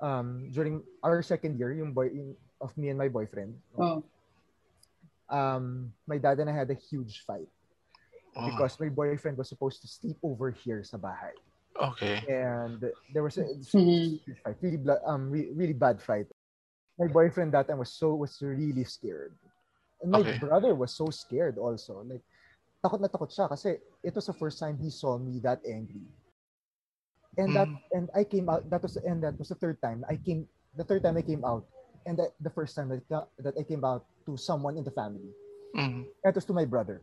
um, 0.00 0.50
during 0.50 0.82
our 1.02 1.22
second 1.22 1.58
year, 1.58 1.72
yung 1.72 1.92
boy 1.92 2.14
in, 2.14 2.36
of 2.62 2.76
me 2.78 2.88
and 2.88 2.98
my 2.98 3.08
boyfriend. 3.08 3.54
Oh. 3.78 4.04
Um, 5.28 5.92
my 6.06 6.18
dad 6.18 6.38
and 6.40 6.50
I 6.50 6.54
had 6.54 6.70
a 6.70 6.74
huge 6.74 7.24
fight 7.26 7.48
Oh, 8.36 8.46
because 8.46 8.78
my 8.80 8.88
boyfriend 8.88 9.36
was 9.38 9.48
supposed 9.48 9.80
to 9.82 9.88
sleep 9.88 10.16
over 10.22 10.50
here 10.50 10.82
sa 10.82 10.96
bahay. 10.96 11.32
okay. 11.80 12.20
and 12.28 12.80
there 13.12 13.22
was 13.24 13.36
a 13.38 13.46
Mhm. 13.74 14.18
huge 14.24 14.38
fight, 14.44 14.56
really 14.60 14.78
um 15.06 15.30
re- 15.30 15.50
really 15.54 15.74
bad 15.76 16.00
fight. 16.00 16.26
My 16.98 17.08
boyfriend 17.08 17.52
that 17.52 17.68
time 17.68 17.78
was 17.78 17.92
so 17.92 18.14
was 18.14 18.38
really 18.42 18.84
scared, 18.84 19.34
and 20.02 20.12
my 20.12 20.22
Okay. 20.22 20.38
brother 20.38 20.74
was 20.74 20.92
so 20.94 21.10
scared 21.10 21.58
also. 21.58 22.02
Like 22.06 22.22
takot 22.84 23.00
na 23.00 23.08
takot 23.08 23.30
siya 23.32 23.48
kasi 23.48 23.78
it 24.04 24.14
was 24.14 24.26
the 24.26 24.36
first 24.36 24.58
time 24.60 24.78
he 24.78 24.90
saw 24.90 25.18
me 25.18 25.40
that 25.42 25.60
angry. 25.66 26.04
And 27.38 27.54
that 27.56 27.68
Mm. 27.68 27.80
and 27.92 28.06
I 28.14 28.24
came 28.24 28.48
out. 28.48 28.68
That 28.70 28.82
was 28.82 28.96
and 28.96 29.22
that 29.24 29.38
was 29.38 29.48
the 29.48 29.58
third 29.58 29.80
time 29.80 30.04
I 30.08 30.16
came. 30.16 30.48
The 30.76 30.84
third 30.84 31.02
time 31.02 31.16
I 31.16 31.24
came 31.24 31.44
out, 31.44 31.64
and 32.06 32.18
the, 32.18 32.30
the 32.40 32.50
first 32.50 32.74
time 32.74 32.88
that, 32.88 33.02
that 33.38 33.54
I 33.58 33.62
came 33.62 33.84
out 33.84 34.04
to 34.26 34.36
someone 34.36 34.76
in 34.76 34.84
the 34.84 34.90
family. 34.94 35.30
Mm. 35.76 36.06
That 36.22 36.34
was 36.34 36.44
to 36.46 36.52
my 36.52 36.64
brother. 36.64 37.00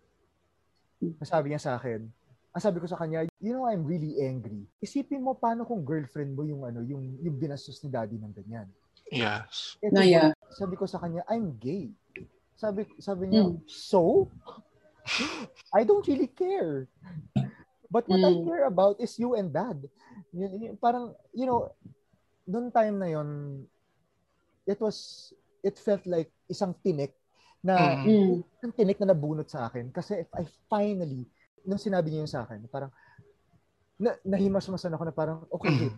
Sabi 1.24 1.52
niya 1.52 1.62
sa 1.62 1.80
akin, 1.80 2.06
ang 2.50 2.62
sabi 2.62 2.82
ko 2.82 2.88
sa 2.90 2.98
kanya, 2.98 3.24
you 3.40 3.54
know, 3.54 3.64
I'm 3.66 3.86
really 3.86 4.20
angry. 4.20 4.66
Isipin 4.82 5.22
mo 5.22 5.34
paano 5.34 5.64
kung 5.64 5.86
girlfriend 5.86 6.36
mo 6.36 6.44
yung 6.44 6.66
ano, 6.66 6.82
yung 6.84 7.16
yung 7.22 7.36
binastos 7.38 7.80
ni 7.86 7.90
daddy 7.90 8.18
ng 8.20 8.34
ganyan. 8.36 8.68
Yes. 9.10 9.78
Eto, 9.82 9.94
Na, 9.96 10.04
yeah. 10.06 10.34
Sabi 10.54 10.76
ko 10.76 10.86
sa 10.86 11.00
kanya, 11.00 11.24
I'm 11.30 11.56
gay. 11.58 11.90
Sabi 12.60 12.84
sabi 13.00 13.32
niya, 13.32 13.48
Mm. 13.48 13.64
so 13.66 14.28
I 15.78 15.82
don't 15.88 16.06
really 16.06 16.30
care. 16.30 16.86
But 17.90 18.06
what 18.06 18.22
I 18.22 18.34
Mm. 18.38 18.46
care 18.46 18.66
about 18.70 19.02
is 19.02 19.18
you 19.18 19.34
and 19.34 19.50
dad. 19.50 19.82
Yun- 20.30 20.58
yun- 20.62 20.78
parang, 20.78 21.18
you 21.34 21.50
know, 21.50 21.74
noong 22.46 22.70
time 22.70 23.02
na 23.02 23.10
yon 23.10 23.62
it 24.70 24.78
was, 24.78 25.30
it 25.66 25.82
felt 25.82 26.06
like 26.06 26.30
isang 26.46 26.78
tinik 26.86 27.18
na 27.60 28.06
Mm. 28.06 28.06
Mm. 28.08 28.34
ang 28.64 28.72
tinik 28.72 29.02
na 29.02 29.12
nabunot 29.12 29.50
sa 29.52 29.68
akin 29.68 29.92
kasi 29.92 30.24
I 30.32 30.44
finally 30.72 31.28
nung 31.68 31.82
sinabi 31.82 32.08
niya 32.08 32.24
yun 32.24 32.32
sa 32.32 32.48
akin 32.48 32.64
parang 32.72 32.88
na, 34.00 34.16
nahimasmasan 34.24 34.96
ako 34.96 35.04
na 35.04 35.12
parang 35.12 35.44
okay 35.52 35.76
wait, 35.76 35.96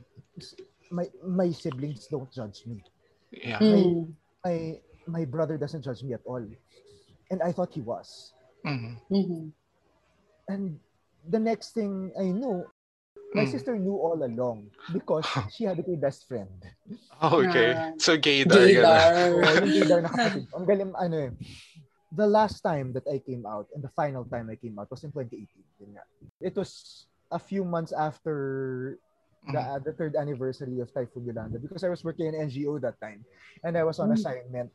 my 0.89 1.05
my 1.21 1.49
siblings 1.53 2.09
don't 2.09 2.31
judge 2.33 2.65
me 2.65 2.81
Yeah. 3.29 3.61
Mm. 3.61 4.09
my 4.41 4.57
my 5.05 5.23
brother 5.29 5.53
doesn't 5.55 5.85
judge 5.85 6.01
me 6.01 6.17
at 6.17 6.25
all 6.25 6.41
and 7.29 7.39
I 7.45 7.53
thought 7.53 7.77
he 7.77 7.85
was 7.85 8.33
Mm. 8.65 8.97
Mhm. 9.13 9.41
and 10.49 10.81
the 11.29 11.37
next 11.37 11.77
thing 11.77 12.09
I 12.17 12.33
knew 12.33 12.65
my 13.31 13.45
Mm. 13.47 13.51
sister 13.51 13.73
knew 13.79 13.95
all 13.95 14.19
along 14.19 14.67
because 14.91 15.23
she 15.55 15.63
had 15.63 15.79
a 15.79 15.85
gay 15.85 15.95
best 15.95 16.27
friend 16.27 16.51
Oh, 17.21 17.45
okay. 17.45 17.77
Yeah. 17.77 17.93
So 18.01 18.17
gaydar. 18.17 18.65
Gaydar. 18.65 18.97
so 19.13 19.37
yung 19.61 19.71
gaydar 19.71 19.99
na 20.01 20.09
kapatid 20.09 20.45
ang 20.51 20.65
galing 20.65 20.91
ano 20.97 21.15
eh 21.29 21.31
the 22.11 22.27
last 22.27 22.59
time 22.65 22.91
that 22.91 23.07
I 23.07 23.23
came 23.23 23.47
out 23.47 23.71
and 23.71 23.79
the 23.79 23.93
final 23.95 24.25
time 24.27 24.51
I 24.51 24.57
came 24.59 24.75
out 24.75 24.91
was 24.91 25.05
in 25.05 25.13
2018 25.15 25.47
yun 25.79 25.95
nga. 25.95 26.03
it 26.43 26.57
was 26.57 27.05
a 27.31 27.39
few 27.39 27.63
months 27.63 27.95
after 27.95 28.35
the, 29.47 29.57
Mm. 29.57 29.69
uh, 29.73 29.79
the 29.81 29.93
third 29.95 30.13
anniversary 30.19 30.77
of 30.83 30.91
Typhoon 30.93 31.25
Yolanda 31.25 31.57
because 31.57 31.81
I 31.81 31.89
was 31.89 32.03
working 32.05 32.29
in 32.29 32.35
NGO 32.37 32.77
that 32.83 32.99
time 33.01 33.25
and 33.65 33.73
I 33.73 33.81
was 33.81 33.97
on 33.97 34.11
Mm. 34.13 34.19
assignment. 34.19 34.69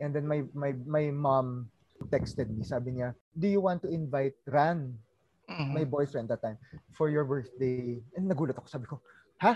And 0.00 0.12
then 0.16 0.24
my 0.28 0.44
my 0.56 0.72
my 0.84 1.08
mom 1.12 1.68
texted 2.08 2.48
me. 2.52 2.64
Sabi 2.64 2.96
niya, 3.00 3.12
"Do 3.36 3.48
you 3.48 3.60
want 3.60 3.80
to 3.84 3.88
invite 3.92 4.36
Ran, 4.44 4.92
Mm. 5.46 5.78
my 5.78 5.86
boyfriend 5.86 6.26
that 6.26 6.42
time, 6.42 6.58
for 6.92 7.06
your 7.06 7.22
birthday?" 7.22 8.02
And 8.18 8.26
nagulat 8.26 8.58
ako. 8.58 8.66
Sabi 8.66 8.86
ko, 8.90 8.98
"Ha? 9.38 9.54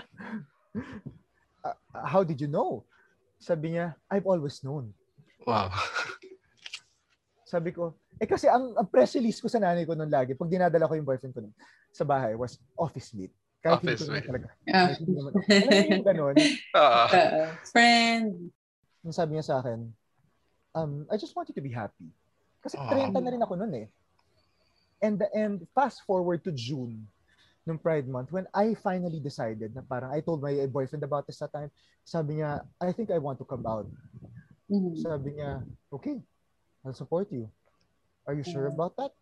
Uh, 1.63 1.75
how 2.11 2.23
did 2.23 2.39
you 2.39 2.47
know?" 2.47 2.87
Sabi 3.37 3.75
niya, 3.75 3.95
"I've 4.07 4.25
always 4.25 4.63
known." 4.63 4.95
Wow. 5.43 5.73
Sabi 7.43 7.75
ko, 7.75 7.99
eh 8.15 8.23
kasi 8.23 8.47
ang, 8.47 8.71
ang 8.79 8.87
press 8.87 9.11
release 9.19 9.43
ko 9.43 9.51
sa 9.51 9.59
nanay 9.59 9.83
ko 9.83 9.91
noon 9.91 10.07
lagi, 10.07 10.37
pag 10.39 10.47
dinadala 10.47 10.87
ko 10.87 10.95
yung 10.95 11.03
boyfriend 11.03 11.35
ko 11.35 11.43
nun, 11.43 11.51
sa 11.91 12.07
bahay, 12.07 12.31
was 12.31 12.55
office 12.79 13.11
mate. 13.11 13.35
Kahit 13.59 13.83
Office 13.83 14.07
mate. 14.07 14.23
talaga. 14.23 14.47
Yeah. 14.63 14.87
Kahit 14.87 14.97
hindi 15.03 15.13
naman. 15.19 15.31
Alam 15.35 15.67
mo 15.67 15.89
yung 15.91 16.07
ganun? 16.07 16.35
Ah. 16.77 17.07
Uh, 17.11 17.47
friend. 17.67 18.31
Yung 19.03 19.11
sabi 19.11 19.35
niya 19.35 19.45
sa 19.45 19.59
akin, 19.59 19.91
um, 20.71 21.03
I 21.11 21.19
just 21.19 21.35
want 21.35 21.51
you 21.51 21.57
to 21.57 21.65
be 21.65 21.75
happy. 21.75 22.07
Kasi 22.63 22.79
Ah. 22.79 22.87
30 22.87 23.19
na 23.19 23.31
rin 23.35 23.43
ako 23.43 23.53
noon 23.59 23.73
eh. 23.83 23.87
And 25.01 25.17
and 25.33 25.65
fast 25.73 26.05
forward 26.05 26.45
to 26.45 26.51
June 26.53 27.09
nung 27.65 27.77
Pride 27.81 28.05
Month 28.09 28.33
when 28.33 28.45
I 28.53 28.73
finally 28.77 29.21
decided 29.21 29.73
na 29.73 29.81
parang 29.85 30.13
I 30.13 30.21
told 30.21 30.41
my 30.41 30.53
boyfriend 30.65 31.05
about 31.05 31.25
this 31.25 31.41
that 31.41 31.53
time. 31.53 31.69
Sabi 32.05 32.41
niya, 32.41 32.65
I 32.81 32.89
think 32.93 33.09
I 33.13 33.21
want 33.21 33.37
to 33.41 33.45
come 33.45 33.65
out. 33.65 33.85
Mhm. 34.69 34.97
Sabi 34.97 35.37
niya, 35.37 35.61
okay, 35.93 36.17
I'll 36.85 36.97
support 36.97 37.29
you. 37.29 37.49
Are 38.25 38.33
you 38.33 38.45
sure 38.45 38.65
Yeah. 38.69 38.73
about 38.73 38.97
that? 38.97 39.13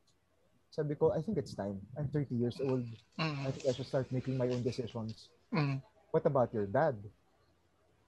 Sabi 0.71 0.95
ko, 0.95 1.12
I 1.12 1.24
think 1.24 1.39
it's 1.39 1.55
time. 1.55 1.79
I'm 2.00 2.07
30 2.12 2.36
years 2.36 2.59
old. 2.63 2.86
I 3.17 3.24
Mm. 3.24 3.51
think 3.51 3.65
I 3.67 3.74
should 3.75 3.89
start 3.89 4.07
making 4.12 4.38
my 4.39 4.48
own 4.48 4.63
decisions. 4.63 5.27
Mm. 5.51 5.83
What 6.12 6.24
about 6.24 6.53
your 6.55 6.67
dad? 6.67 6.95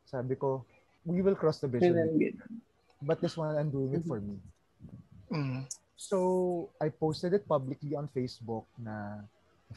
Sabi 0.08 0.36
ko, 0.36 0.64
we 1.04 1.24
will 1.24 1.36
cross 1.36 1.60
the 1.60 1.68
bridge. 1.68 1.88
But 3.02 3.20
this 3.20 3.36
one 3.36 3.58
I'm 3.58 3.72
doing 3.74 3.96
it 3.98 4.06
for 4.06 4.22
me. 4.22 4.38
Mm. 5.32 5.66
So 6.02 6.74
I 6.82 6.90
posted 6.90 7.38
it 7.38 7.46
publicly 7.46 7.94
on 7.94 8.10
Facebook 8.10 8.66
na 8.82 9.22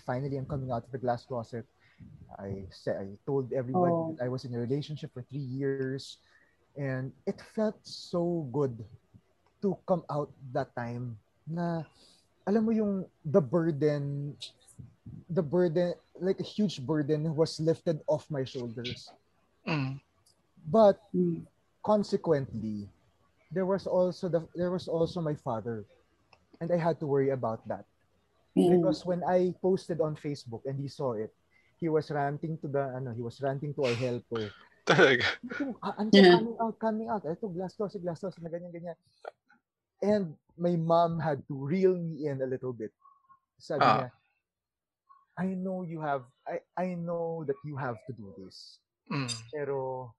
finally 0.08 0.40
I'm 0.40 0.48
coming 0.48 0.72
out 0.72 0.88
of 0.88 0.90
the 0.90 0.96
glass 0.96 1.28
closet. 1.28 1.68
I 2.40 2.64
said 2.72 2.96
I 2.96 3.08
told 3.28 3.52
everybody 3.52 3.92
Oh. 3.92 4.16
that 4.16 4.24
I 4.24 4.32
was 4.32 4.48
in 4.48 4.56
a 4.56 4.58
relationship 4.58 5.12
for 5.12 5.20
three 5.28 5.44
years, 5.44 6.16
and 6.80 7.12
it 7.28 7.44
felt 7.52 7.76
so 7.84 8.48
good 8.48 8.72
to 9.60 9.76
come 9.84 10.00
out 10.08 10.32
that 10.56 10.72
time. 10.72 11.20
Na 11.44 11.84
alam 12.48 12.64
mo 12.64 12.72
yung 12.72 13.04
the 13.20 13.44
burden, 13.44 14.32
the 15.28 15.44
burden 15.44 15.92
like 16.16 16.40
a 16.40 16.46
huge 16.46 16.80
burden 16.80 17.36
was 17.36 17.60
lifted 17.60 18.00
off 18.08 18.24
my 18.32 18.48
shoulders. 18.48 19.12
Mm. 19.68 20.00
But 20.72 21.04
Mm. 21.12 21.44
consequently, 21.84 22.88
there 23.52 23.68
was 23.68 23.84
also 23.84 24.32
the 24.32 24.40
there 24.56 24.72
was 24.72 24.88
also 24.88 25.20
my 25.20 25.36
father, 25.36 25.84
and 26.60 26.70
I 26.70 26.78
had 26.78 27.00
to 27.00 27.06
worry 27.06 27.30
about 27.30 27.66
that 27.68 27.84
Mm. 28.54 28.78
because 28.78 29.02
when 29.02 29.26
I 29.26 29.50
posted 29.58 29.98
on 29.98 30.14
Facebook 30.14 30.62
and 30.62 30.78
he 30.78 30.86
saw 30.86 31.18
it, 31.18 31.34
he 31.82 31.90
was 31.90 32.06
ranting 32.14 32.54
to 32.62 32.70
the 32.70 32.86
ano, 32.94 33.10
he 33.10 33.18
was 33.18 33.42
ranting 33.42 33.74
to 33.74 33.82
our 33.90 33.96
helper. 33.98 34.46
Talaga. 34.86 35.26
Ito, 35.42 35.74
ano, 35.82 36.08
Yeah. 36.14 36.38
coming 36.38 36.56
out, 36.62 36.74
coming 36.78 37.08
out. 37.10 37.22
Ito, 37.26 37.50
glass 37.50 37.74
closet, 37.74 37.98
glass 38.06 38.22
closet, 38.22 38.46
na 38.46 38.52
ganyan, 38.54 38.70
ganyan. 38.70 38.94
And 40.04 40.38
my 40.54 40.76
mom 40.78 41.18
had 41.18 41.42
to 41.50 41.54
reel 41.58 41.98
me 41.98 42.30
in 42.30 42.38
a 42.38 42.46
little 42.46 42.70
bit. 42.70 42.94
Sabi 43.58 43.82
Ah. 43.82 44.06
niya, 44.06 44.10
I 45.34 45.48
know 45.58 45.82
you 45.82 45.98
have, 45.98 46.22
I, 46.46 46.62
I 46.78 46.94
know 46.94 47.42
that 47.50 47.58
you 47.66 47.74
have 47.74 47.98
to 48.06 48.12
do 48.14 48.30
this. 48.38 48.78
Mm. 49.10 49.34
Pero, 49.50 50.14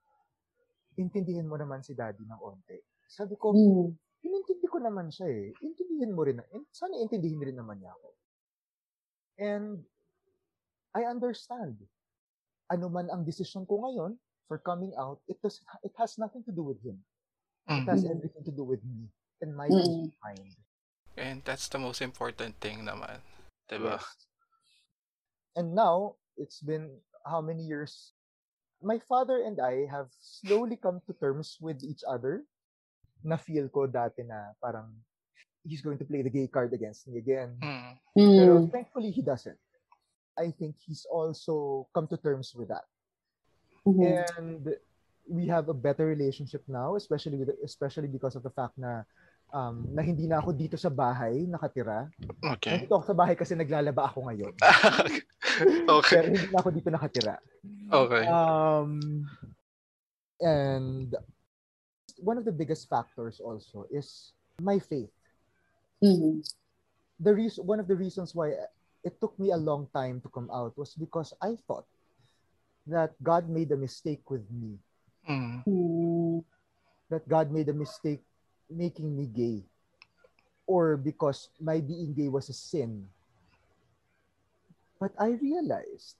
intindihin 0.99 1.47
mo 1.47 1.55
naman 1.55 1.87
si 1.87 1.95
daddy 1.95 2.27
ng 2.27 2.41
onte. 2.43 2.83
Sabi 3.07 3.39
ko, 3.39 3.55
Mm. 3.55 3.95
Inintindi 4.25 4.65
ko 4.65 4.81
naman 4.81 5.13
siya 5.13 5.29
eh. 5.29 5.53
Intindihin 5.61 6.17
mo 6.17 6.25
rin. 6.25 6.41
in- 6.51 6.65
Sana 6.73 6.97
intindihin 6.97 7.37
rin 7.39 7.55
naman 7.55 7.77
niya 7.79 7.93
ako. 7.93 8.09
And 9.37 9.85
I 10.91 11.05
understand. 11.05 11.77
Ano 12.65 12.89
man 12.89 13.13
ang 13.13 13.21
decision 13.21 13.61
ko 13.69 13.77
ngayon 13.85 14.17
for 14.49 14.57
coming 14.57 14.89
out, 14.97 15.21
it 15.29 15.37
does 15.37 15.61
it 15.85 15.93
has 16.01 16.17
nothing 16.17 16.41
to 16.41 16.53
do 16.53 16.65
with 16.65 16.81
him. 16.81 16.97
It 17.69 17.85
Mm. 17.85 17.89
has 17.93 18.01
everything 18.01 18.41
to 18.41 18.53
do 18.53 18.65
with 18.65 18.81
me 18.81 19.05
and 19.41 19.53
my 19.53 19.69
Mm. 19.69 20.09
of 20.09 20.17
mind. 20.25 20.53
And 21.13 21.45
that's 21.45 21.69
the 21.69 21.77
most 21.77 22.01
important 22.01 22.57
thing 22.57 22.81
naman. 22.85 23.21
Diba? 23.69 24.01
Yes. 24.01 24.25
And 25.55 25.71
now, 25.73 26.17
it's 26.35 26.59
been 26.59 26.99
how 27.23 27.39
many 27.39 27.63
years? 27.63 28.11
My 28.81 28.99
father 28.99 29.39
and 29.41 29.57
I 29.57 29.87
have 29.87 30.11
slowly 30.19 30.75
come 30.75 30.99
to 31.07 31.13
terms 31.15 31.57
with 31.61 31.79
each 31.81 32.03
other. 32.03 32.43
Na 33.25 33.41
feel 33.41 33.67
ko 33.73 33.89
dati 33.89 34.21
na 34.21 34.53
parang 34.61 34.93
he's 35.65 35.81
going 35.81 35.97
to 35.97 36.05
play 36.05 36.21
the 36.21 36.29
gay 36.29 36.45
card 36.45 36.69
against 36.77 37.09
me 37.09 37.17
again. 37.17 37.57
Mm. 37.59 37.97
Pero 38.13 38.53
thankfully 38.69 39.09
he 39.09 39.25
doesn't. 39.25 39.57
I 40.37 40.53
think 40.53 40.77
he's 40.77 41.09
also 41.09 41.87
come 41.89 42.05
to 42.13 42.17
terms 42.21 42.53
with 42.53 42.69
that. 42.69 42.85
Mhm. 43.87 44.25
And 44.37 44.61
we 45.25 45.47
have 45.47 45.69
a 45.69 45.77
better 45.77 46.05
relationship 46.05 46.61
now, 46.67 46.95
especially 46.95 47.37
with 47.37 47.49
especially 47.63 48.07
because 48.07 48.35
of 48.35 48.43
the 48.43 48.53
fact 48.53 48.77
na 48.77 49.05
um, 49.53 49.85
na 49.93 50.01
hindi 50.01 50.27
na 50.27 50.41
ako 50.41 50.53
dito 50.53 50.77
sa 50.77 50.89
bahay 50.89 51.45
nakatira. 51.45 52.09
Okay. 52.57 52.77
Nandito 52.77 52.97
ako 52.97 53.05
sa 53.13 53.17
bahay 53.17 53.35
kasi 53.37 53.53
naglalaba 53.53 54.09
ako 54.09 54.29
ngayon. 54.29 54.53
okay. 56.01 56.17
Pero 56.17 56.27
hindi 56.33 56.49
na 56.49 56.59
ako 56.61 56.69
dito 56.73 56.89
nakatira. 56.89 57.35
Okay. 57.89 58.23
Um, 58.25 58.91
and 60.41 61.09
one 62.19 62.37
of 62.37 62.45
the 62.45 62.51
biggest 62.51 62.89
factors 62.89 63.39
also 63.39 63.87
is 63.91 64.33
my 64.61 64.79
faith. 64.79 65.11
Mhm. 66.03 66.43
The 67.19 67.33
reason 67.33 67.65
one 67.65 67.79
of 67.79 67.87
the 67.87 67.95
reasons 67.95 68.35
why 68.35 68.55
it 69.03 69.21
took 69.21 69.37
me 69.39 69.51
a 69.51 69.57
long 69.57 69.87
time 69.93 70.19
to 70.21 70.29
come 70.29 70.49
out 70.51 70.77
was 70.77 70.95
because 70.95 71.33
I 71.41 71.55
thought 71.67 71.87
that 72.87 73.13
God 73.21 73.49
made 73.49 73.71
a 73.71 73.77
mistake 73.77 74.29
with 74.29 74.45
me. 74.51 74.77
Mm. 75.29 75.63
Mm. 75.65 76.43
That 77.09 77.27
God 77.29 77.51
made 77.51 77.69
a 77.69 77.77
mistake 77.77 78.21
making 78.69 79.15
me 79.15 79.25
gay. 79.29 79.61
Or 80.65 80.97
because 80.97 81.49
my 81.61 81.79
being 81.81 82.13
gay 82.13 82.29
was 82.29 82.49
a 82.49 82.53
sin. 82.53 83.09
But 84.99 85.13
I 85.19 85.37
realized 85.37 86.17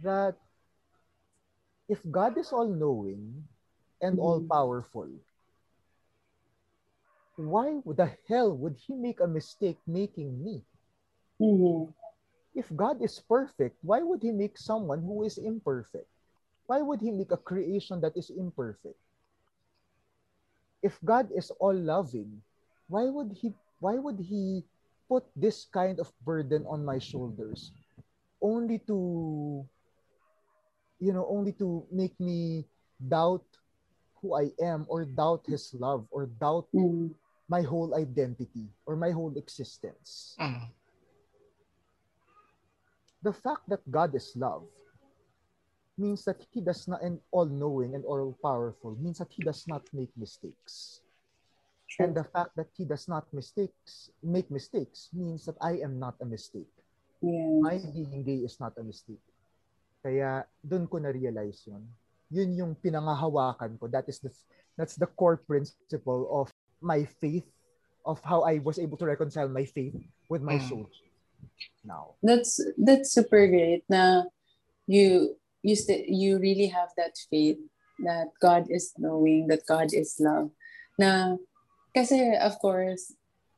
that 0.00 0.36
if 1.88 2.02
God 2.10 2.36
is 2.36 2.52
all 2.52 2.68
knowing 2.68 3.48
and 4.00 4.18
all 4.18 4.40
Mhm. 4.40 4.48
powerful, 4.50 5.08
why 7.36 7.74
would 7.84 7.96
the 7.96 8.06
hell 8.28 8.56
would 8.56 8.76
he 8.76 8.94
make 8.94 9.20
a 9.20 9.26
mistake 9.26 9.78
making 9.86 10.42
me? 10.42 10.64
Mhm. 11.40 11.92
If 12.54 12.74
God 12.74 13.00
is 13.02 13.20
perfect, 13.20 13.78
why 13.84 14.02
would 14.02 14.22
he 14.22 14.32
make 14.32 14.58
someone 14.58 15.02
who 15.02 15.22
is 15.22 15.38
imperfect? 15.38 16.08
Why 16.66 16.82
would 16.82 17.00
he 17.00 17.10
make 17.12 17.30
a 17.32 17.36
creation 17.36 18.00
that 18.00 18.16
is 18.16 18.30
imperfect? 18.30 18.98
If 20.82 21.02
God 21.04 21.30
is 21.32 21.50
all 21.60 21.74
loving, 21.74 22.42
why 22.88 23.04
would 23.10 23.32
he 23.32 23.54
why 23.80 23.96
would 23.98 24.18
he 24.20 24.64
put 25.08 25.24
this 25.36 25.64
kind 25.66 25.98
of 26.00 26.12
burden 26.24 26.64
on 26.66 26.84
my 26.84 26.98
shoulders 26.98 27.72
only 28.40 28.78
to 28.86 29.66
you 30.98 31.12
know 31.12 31.26
only 31.28 31.52
to 31.52 31.86
make 31.90 32.18
me 32.20 32.64
doubt 33.00 33.44
who 34.20 34.34
I 34.34 34.50
am 34.60 34.86
or 34.88 35.04
doubt 35.04 35.44
his 35.46 35.74
love 35.74 36.06
or 36.10 36.26
doubt 36.26 36.68
Mm. 36.74 37.14
my 37.48 37.62
whole 37.62 37.94
identity 37.94 38.66
or 38.86 38.96
my 38.96 39.10
whole 39.10 39.34
existence. 39.38 40.34
Mm. 40.40 40.66
The 43.22 43.32
fact 43.32 43.68
that 43.68 43.82
God 43.90 44.14
is 44.14 44.34
love 44.36 44.66
means 45.98 46.24
that 46.28 46.42
he 46.52 46.60
does 46.60 46.86
not 46.86 47.02
and 47.02 47.18
all 47.32 47.46
knowing 47.48 47.94
and 47.94 48.04
all 48.04 48.36
powerful 48.42 48.94
means 49.00 49.18
that 49.18 49.32
he 49.32 49.42
does 49.42 49.64
not 49.66 49.82
make 49.92 50.12
mistakes. 50.16 51.00
And 51.98 52.12
the 52.14 52.24
fact 52.28 52.52
that 52.56 52.68
he 52.76 52.84
does 52.84 53.08
not 53.08 53.24
mistakes 53.32 54.10
make 54.20 54.50
mistakes 54.50 55.08
means 55.16 55.46
that 55.46 55.56
I 55.62 55.80
am 55.80 55.98
not 55.98 56.14
a 56.20 56.26
mistake. 56.28 56.68
Yeah. 57.22 57.62
My 57.64 57.80
being 57.94 58.20
gay 58.22 58.44
is 58.44 58.60
not 58.60 58.76
a 58.76 58.84
mistake. 58.84 59.22
Kaya 60.04 60.44
doon 60.60 60.84
ko 60.86 61.00
na-realize 61.00 61.64
yun. 61.66 61.82
Yun 62.30 62.58
yung 62.58 62.72
pinangahawakan 62.78 63.78
ko. 63.78 63.86
That 63.86 64.08
is 64.10 64.18
the 64.18 64.30
that's 64.74 64.98
the 64.98 65.06
core 65.06 65.38
principle 65.38 66.26
of 66.30 66.50
my 66.82 67.06
faith 67.22 67.46
of 68.04 68.22
how 68.22 68.42
I 68.42 68.58
was 68.62 68.78
able 68.78 68.98
to 68.98 69.06
reconcile 69.06 69.48
my 69.48 69.64
faith 69.64 69.94
with 70.30 70.42
my 70.42 70.58
Mm. 70.58 70.68
soul 70.68 70.86
now. 71.86 72.18
That's 72.22 72.58
that's 72.78 73.14
super 73.14 73.46
great 73.46 73.86
na 73.86 74.26
you 74.86 75.38
you 75.62 75.74
st- 75.74 76.10
you 76.10 76.38
really 76.38 76.70
have 76.70 76.90
that 76.98 77.14
faith 77.30 77.58
that 78.06 78.30
God 78.42 78.68
is 78.70 78.92
knowing 78.98 79.48
that 79.48 79.66
God 79.66 79.90
is 79.94 80.18
love 80.20 80.52
na 81.00 81.40
kasi 81.96 82.36
of 82.36 82.58
course 82.60 83.14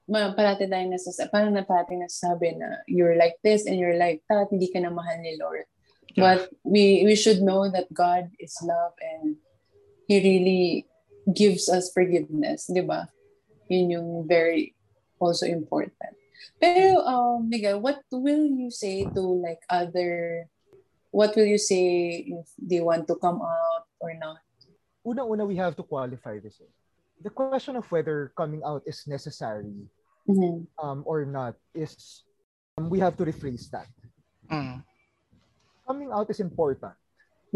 ma 0.08 0.32
parati 0.32 0.64
tayong 0.70 0.94
nasas 0.94 1.20
parang 1.28 1.52
na 1.52 1.66
parati 1.66 1.98
nasasabi 1.98 2.56
na 2.56 2.80
you're 2.88 3.18
like 3.18 3.36
this 3.44 3.66
and 3.68 3.76
you're 3.76 3.98
like 3.98 4.22
that 4.30 4.48
hindi 4.48 4.70
ka 4.72 4.80
na 4.80 4.88
mahal 4.94 5.18
ni 5.20 5.36
Lord 5.36 5.66
but 6.18 6.40
we 6.64 7.02
we 7.06 7.14
should 7.14 7.40
know 7.40 7.70
that 7.70 7.86
God 7.94 8.30
is 8.38 8.54
love 8.62 8.92
and 9.00 9.36
he 10.10 10.18
really 10.20 10.64
gives 11.30 11.68
us 11.68 11.92
forgiveness 11.92 12.66
di 12.66 12.80
ba 12.80 13.06
yun 13.68 13.92
yung 13.92 14.08
very 14.26 14.72
also 15.20 15.44
important 15.44 15.92
pero 16.58 17.02
um 17.04 17.44
Miguel 17.48 17.78
what 17.82 18.00
will 18.10 18.46
you 18.48 18.70
say 18.72 19.04
to 19.04 19.20
like 19.42 19.60
other 19.68 20.46
what 21.12 21.36
will 21.36 21.44
you 21.48 21.60
say 21.60 22.24
if 22.32 22.48
they 22.56 22.80
want 22.80 23.04
to 23.08 23.16
come 23.20 23.40
out 23.44 23.84
or 24.00 24.12
not 24.16 24.40
Unang-una, 25.08 25.48
we 25.48 25.56
have 25.56 25.72
to 25.72 25.80
qualify 25.80 26.36
this. 26.36 26.60
eh. 26.60 26.68
The 27.24 27.32
question 27.32 27.80
of 27.80 27.88
whether 27.88 28.28
coming 28.36 28.60
out 28.60 28.84
is 28.84 29.08
necessary 29.08 29.88
Mhm. 30.28 30.68
um, 30.76 31.00
or 31.08 31.24
not 31.24 31.56
is, 31.72 32.28
um, 32.76 32.92
we 32.92 33.00
have 33.00 33.16
to 33.16 33.24
rephrase 33.24 33.72
that. 33.72 33.88
Mm. 34.52 34.84
Coming 35.88 36.12
out 36.12 36.28
is 36.28 36.38
important, 36.44 36.92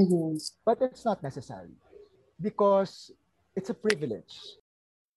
Mhm. 0.01 0.41
but 0.65 0.81
it's 0.81 1.05
not 1.05 1.21
necessary 1.21 1.77
because 2.41 3.13
it's 3.53 3.69
a 3.69 3.77
privilege. 3.77 4.41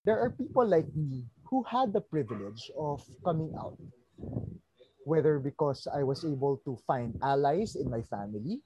There 0.03 0.19
are 0.19 0.29
people 0.35 0.67
like 0.67 0.91
me 0.91 1.23
who 1.47 1.63
had 1.63 1.95
the 1.95 2.03
privilege 2.03 2.67
of 2.75 2.99
coming 3.23 3.55
out, 3.55 3.79
whether 5.07 5.39
because 5.39 5.87
I 5.87 6.03
was 6.03 6.27
able 6.27 6.59
to 6.67 6.75
find 6.83 7.15
allies 7.23 7.79
in 7.79 7.87
my 7.87 8.03
family, 8.03 8.59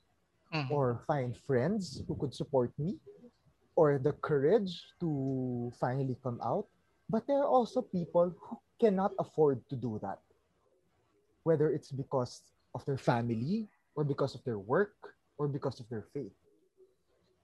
Mm. 0.49 0.73
or 0.73 1.05
find 1.05 1.37
friends 1.37 2.01
who 2.09 2.17
could 2.17 2.33
support 2.33 2.73
me 2.81 2.97
or 3.77 4.01
the 4.01 4.17
courage 4.17 4.81
to 4.97 5.69
finally 5.77 6.17
come 6.25 6.41
out. 6.41 6.65
But 7.05 7.29
there 7.29 7.45
are 7.45 7.53
also 7.53 7.85
people 7.85 8.33
who 8.33 8.57
cannot 8.81 9.13
afford 9.21 9.61
to 9.69 9.77
do 9.77 10.01
that, 10.01 10.17
whether 11.45 11.69
it's 11.69 11.93
because 11.93 12.41
of 12.73 12.81
their 12.89 12.97
family 12.97 13.69
or 13.99 14.07
because 14.07 14.31
of 14.31 14.39
their 14.47 14.55
work 14.55 14.95
or 15.35 15.51
because 15.51 15.83
of 15.83 15.85
their 15.91 16.07
faith. 16.15 16.31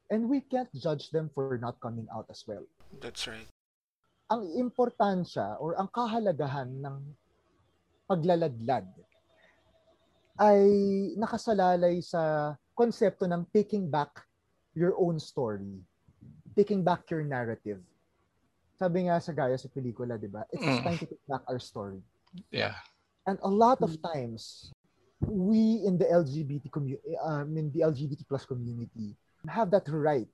And 0.08 0.32
we 0.32 0.40
can't 0.40 0.72
judge 0.72 1.12
them 1.12 1.28
for 1.36 1.60
not 1.60 1.84
coming 1.84 2.08
out 2.16 2.32
as 2.32 2.48
well. 2.48 2.64
That's 3.04 3.28
right. 3.28 3.52
Ang 4.32 4.56
importansya 4.56 5.60
or 5.60 5.76
ang 5.76 5.92
kahalagahan 5.92 6.80
ng 6.80 6.96
paglaladlad 8.08 8.88
ay 10.40 10.64
nakasalalay 11.20 12.00
sa 12.00 12.56
konsepto 12.72 13.28
ng 13.28 13.44
taking 13.52 13.92
back 13.92 14.24
your 14.72 14.96
own 14.96 15.20
story. 15.20 15.84
Taking 16.56 16.88
back 16.88 17.04
your 17.12 17.28
narrative. 17.28 17.84
Sabi 18.80 19.12
nga 19.12 19.20
sa 19.20 19.36
gaya 19.36 19.60
sa 19.60 19.68
pelikula, 19.68 20.16
di 20.16 20.32
ba? 20.32 20.48
It's 20.56 20.64
Mm. 20.64 20.84
time 20.88 21.00
to 21.04 21.08
take 21.08 21.28
back 21.28 21.44
our 21.52 21.60
story. 21.60 22.00
Yeah. 22.48 22.80
And 23.28 23.40
a 23.44 23.52
lot 23.52 23.84
of 23.84 24.00
times, 24.00 24.72
we 25.22 25.82
in 25.86 25.98
the 25.98 26.06
LGBT 26.06 26.72
community, 26.72 27.16
um, 27.24 27.56
in 27.58 27.72
the 27.72 27.82
LGBT 27.82 28.28
plus 28.28 28.46
community, 28.46 29.16
have 29.48 29.72
that 29.72 29.88
right 29.88 30.28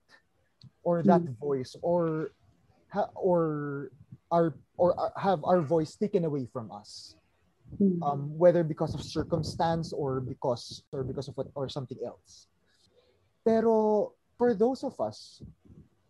or 0.84 1.04
that 1.04 1.22
voice 1.40 1.76
or 1.82 2.32
ha- 2.90 3.12
or 3.16 3.92
our 4.32 4.56
or 4.78 4.98
uh, 5.00 5.14
have 5.20 5.44
our 5.44 5.62
voice 5.62 5.96
taken 5.96 6.26
away 6.26 6.48
from 6.52 6.72
us 6.72 7.16
Mhm. 7.80 8.04
um, 8.04 8.22
whether 8.38 8.64
because 8.64 8.94
of 8.94 9.02
circumstance 9.02 9.94
or 9.94 10.20
because 10.20 10.84
or 10.92 11.04
because 11.04 11.28
of 11.28 11.38
what 11.38 11.48
or 11.56 11.70
something 11.70 11.98
else. 12.06 12.48
Pero 13.46 14.14
for 14.38 14.54
those 14.54 14.84
of 14.84 15.00
us 15.00 15.42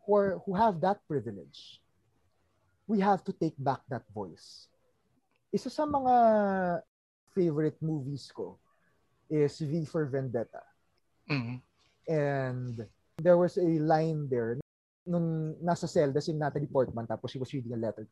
who 0.06 0.16
are, 0.16 0.32
who 0.46 0.56
have 0.56 0.82
that 0.82 1.00
privilege, 1.08 1.80
we 2.88 3.00
have 3.00 3.24
to 3.24 3.32
take 3.32 3.56
back 3.58 3.80
that 3.88 4.04
voice. 4.12 4.68
Isa 5.54 5.70
sa 5.70 5.86
mga 5.86 6.16
favorite 7.36 7.78
movies 7.82 8.30
ko 8.34 8.58
is 9.30 9.60
V 9.60 9.86
for 9.86 10.06
Vendetta. 10.06 10.64
Mm. 11.30 11.62
And 12.08 12.76
there 13.22 13.38
was 13.38 13.58
a 13.58 13.80
line 13.80 14.28
there 14.28 14.60
nung 15.08 15.58
nasa 15.64 15.90
Zelda 15.90 16.22
si 16.22 16.34
Natalie 16.34 16.70
Portman 16.70 17.08
tapos 17.08 17.32
she 17.32 17.40
was 17.42 17.54
reading 17.54 17.74
a 17.74 17.80
letter. 17.80 18.06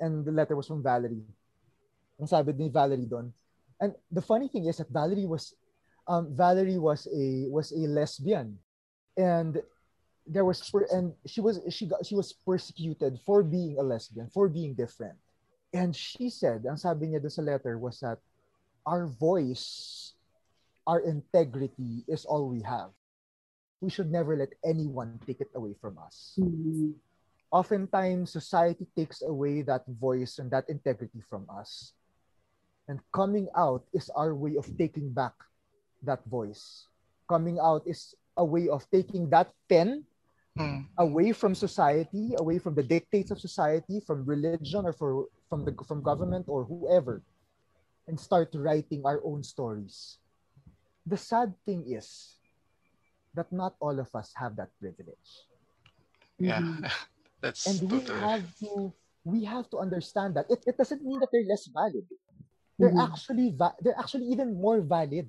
And 0.00 0.24
the 0.24 0.32
letter 0.32 0.56
was 0.56 0.68
from 0.68 0.82
Valerie. 0.82 1.26
Ang 2.20 2.28
sabi 2.28 2.52
ni 2.52 2.68
Valerie 2.68 3.08
doon. 3.08 3.32
And 3.80 3.96
the 4.12 4.22
funny 4.22 4.48
thing 4.48 4.68
is 4.68 4.76
that 4.76 4.92
Valerie 4.92 5.26
was 5.26 5.56
um, 6.08 6.32
Valerie 6.36 6.80
was 6.80 7.08
a 7.08 7.48
was 7.48 7.72
a 7.72 7.84
lesbian. 7.88 8.56
And 9.16 9.60
there 10.26 10.44
was 10.44 10.62
and 10.92 11.12
she 11.26 11.40
was 11.40 11.60
she 11.72 11.88
got 11.88 12.04
she 12.04 12.14
was 12.14 12.32
persecuted 12.32 13.18
for 13.24 13.42
being 13.42 13.78
a 13.78 13.84
lesbian, 13.84 14.28
for 14.30 14.48
being 14.48 14.74
different. 14.74 15.16
And 15.72 15.94
she 15.94 16.30
said, 16.30 16.66
ang 16.66 16.76
sabi 16.78 17.10
niya 17.10 17.22
doon 17.22 17.34
sa 17.34 17.46
letter 17.46 17.78
was 17.78 18.02
that 18.02 18.18
our 18.90 19.06
voice, 19.06 20.18
our 20.82 20.98
integrity 21.06 22.02
is 22.10 22.26
all 22.26 22.50
we 22.50 22.58
have. 22.66 22.90
We 23.78 23.88
should 23.88 24.10
never 24.10 24.34
let 24.34 24.50
anyone 24.66 25.22
take 25.22 25.38
it 25.38 25.54
away 25.54 25.78
from 25.78 25.94
us. 26.02 26.34
Mhm. 26.34 26.98
Oftentimes, 27.54 28.34
society 28.34 28.86
takes 28.98 29.22
away 29.22 29.62
that 29.62 29.86
voice 29.86 30.42
and 30.42 30.50
that 30.50 30.66
integrity 30.68 31.22
from 31.22 31.46
us. 31.46 31.94
And 32.90 32.98
coming 33.14 33.46
out 33.54 33.86
is 33.94 34.10
our 34.18 34.34
way 34.34 34.58
of 34.58 34.66
taking 34.74 35.14
back 35.14 35.38
that 36.02 36.26
voice. 36.26 36.90
Coming 37.30 37.62
out 37.62 37.86
is 37.86 38.18
a 38.34 38.44
way 38.44 38.66
of 38.66 38.82
taking 38.90 39.30
that 39.30 39.54
pen 39.70 40.02
Mm. 40.58 40.90
away 40.98 41.30
from 41.30 41.54
society, 41.54 42.34
away 42.42 42.58
from 42.58 42.74
the 42.74 42.82
dictates 42.82 43.30
of 43.30 43.38
society, 43.38 44.02
from 44.02 44.26
religion 44.26 44.82
or 44.82 44.90
for, 44.92 45.30
from 45.46 45.62
the 45.62 45.70
from 45.86 46.02
government 46.02 46.50
or 46.50 46.66
whoever, 46.66 47.22
and 48.10 48.18
start 48.18 48.50
writing 48.58 49.06
our 49.06 49.22
own 49.22 49.46
stories. 49.46 50.18
The 51.06 51.16
sad 51.16 51.54
thing 51.64 51.86
is 51.86 52.34
that 53.34 53.46
not 53.54 53.78
all 53.78 53.94
of 54.02 54.10
us 54.14 54.34
have 54.34 54.58
that 54.58 54.74
privilege. 54.82 55.30
Yeah. 56.38 56.60
Mhm. 56.60 56.82
That's 57.40 57.64
and 57.64 57.78
we 57.88 57.98
totally. 58.04 58.20
have 58.20 58.44
to 58.60 58.70
we 59.24 59.44
have 59.48 59.68
to 59.72 59.78
understand 59.80 60.34
that 60.36 60.44
it, 60.50 60.60
it 60.66 60.76
doesn't 60.76 61.00
mean 61.04 61.20
that 61.20 61.28
they're 61.32 61.46
less 61.48 61.68
valid 61.72 62.04
they're 62.76 62.92
Mhm. 62.92 63.04
actually 63.08 63.48
va- 63.56 63.76
they're 63.80 63.96
actually 63.96 64.28
even 64.28 64.56
more 64.56 64.80
valid 64.84 65.28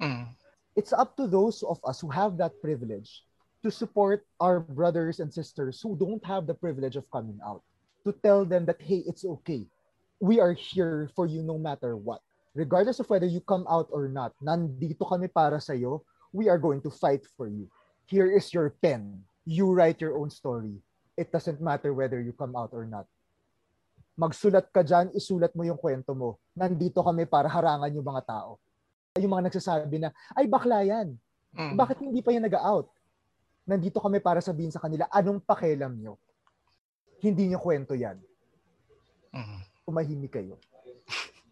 Mm. 0.00 0.26
it's 0.74 0.90
up 0.94 1.14
to 1.18 1.26
those 1.30 1.62
of 1.62 1.78
us 1.86 2.00
who 2.02 2.10
have 2.10 2.34
that 2.38 2.54
privilege 2.62 3.22
to 3.62 3.70
support 3.70 4.26
our 4.42 4.58
brothers 4.58 5.18
and 5.22 5.30
sisters 5.30 5.78
who 5.82 5.94
don't 5.94 6.22
have 6.26 6.46
the 6.50 6.54
privilege 6.54 6.94
of 6.98 7.06
coming 7.14 7.38
out 7.46 7.62
to 8.06 8.10
tell 8.26 8.42
them 8.46 8.66
that 8.66 8.82
hey 8.82 9.02
it's 9.06 9.22
okay 9.22 9.62
we 10.22 10.38
are 10.38 10.54
here 10.54 11.10
for 11.18 11.26
you 11.26 11.42
no 11.42 11.58
matter 11.58 11.98
what 11.98 12.22
regardless 12.54 13.02
of 13.02 13.10
whether 13.10 13.26
you 13.26 13.42
come 13.42 13.66
out 13.66 13.90
or 13.90 14.06
not 14.06 14.30
nandito 14.38 15.02
kami 15.02 15.26
para 15.26 15.58
sa 15.58 15.74
we 16.30 16.46
are 16.46 16.62
going 16.62 16.78
to 16.78 16.94
fight 16.94 17.26
for 17.34 17.50
you 17.50 17.66
here 18.06 18.30
is 18.30 18.54
your 18.54 18.70
pen 18.78 19.18
you 19.42 19.66
write 19.66 19.98
your 19.98 20.14
own 20.14 20.30
story 20.30 20.78
it 21.18 21.34
doesn't 21.34 21.58
matter 21.58 21.90
whether 21.90 22.22
you 22.22 22.30
come 22.30 22.54
out 22.54 22.70
or 22.70 22.86
not 22.86 23.10
magsulat 24.16 24.68
ka 24.68 24.84
dyan, 24.84 25.08
isulat 25.16 25.52
mo 25.56 25.64
yung 25.64 25.80
kwento 25.80 26.12
mo. 26.12 26.36
Nandito 26.52 27.00
kami 27.00 27.24
para 27.24 27.48
harangan 27.48 27.92
yung 27.92 28.04
mga 28.04 28.22
tao. 28.28 28.60
Yung 29.16 29.32
mga 29.32 29.48
nagsasabi 29.48 29.96
na, 30.00 30.12
ay 30.36 30.44
bakla 30.48 30.84
yan. 30.84 31.16
Mm. 31.52 31.76
Bakit 31.76 31.98
hindi 32.00 32.20
pa 32.20 32.32
yan 32.32 32.44
nag-out? 32.44 32.88
Nandito 33.64 34.00
kami 34.00 34.20
para 34.20 34.44
sabihin 34.44 34.72
sa 34.72 34.80
kanila, 34.80 35.08
anong 35.08 35.40
pakialam 35.40 35.96
nyo? 35.96 36.20
Hindi 37.24 37.52
nyo 37.52 37.58
kwento 37.60 37.96
yan. 37.96 38.20
Mm. 39.32 39.60
Tumahimik 39.86 40.30
kayo. 40.30 40.54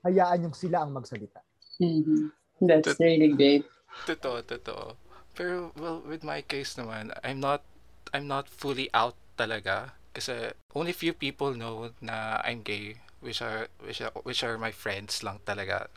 Hayaan 0.07 0.49
yung 0.49 0.57
sila 0.57 0.87
ang 0.87 0.95
magsalita. 0.95 1.43
Mhm. 1.83 2.31
That's 2.63 2.95
Tut- 2.95 3.03
really 3.03 3.33
great. 3.35 3.65
Totoo, 4.07 4.45
totoo. 4.47 4.97
Pero, 5.35 5.73
well, 5.77 6.01
with 6.05 6.23
my 6.23 6.41
case 6.45 6.77
naman, 6.77 7.13
I'm 7.25 7.41
not, 7.41 7.65
I'm 8.13 8.29
not 8.29 8.49
fully 8.49 8.89
out 8.93 9.17
talaga. 9.37 9.97
Kasi 10.13 10.53
only 10.77 10.93
few 10.93 11.13
people 11.13 11.55
know 11.57 11.91
na 12.01 12.41
I'm 12.45 12.63
gay, 12.63 13.01
which 13.25 13.41
are, 13.43 13.69
which 13.81 14.01
are, 14.01 14.13
which 14.25 14.43
are 14.45 14.57
my 14.61 14.73
friends 14.73 15.23
lang 15.25 15.41
talaga. 15.45 15.89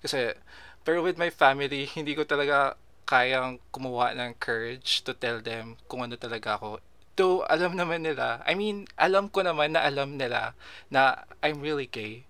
Kasi, 0.00 0.34
pero 0.84 1.04
with 1.04 1.20
my 1.20 1.28
family, 1.30 1.86
hindi 1.96 2.16
ko 2.16 2.24
talaga 2.24 2.74
kayang 3.04 3.58
kumuha 3.74 4.14
ng 4.16 4.38
courage 4.38 5.02
to 5.02 5.12
tell 5.12 5.42
them 5.42 5.76
kung 5.90 6.02
ano 6.06 6.14
talaga 6.16 6.56
ako. 6.56 6.78
Though, 7.18 7.44
alam 7.50 7.76
naman 7.76 8.06
nila, 8.06 8.40
I 8.46 8.54
mean, 8.54 8.86
alam 8.96 9.28
ko 9.28 9.42
naman 9.44 9.74
na 9.76 9.84
alam 9.84 10.16
nila 10.16 10.54
na 10.88 11.26
I'm 11.42 11.60
really 11.60 11.90
gay. 11.90 12.24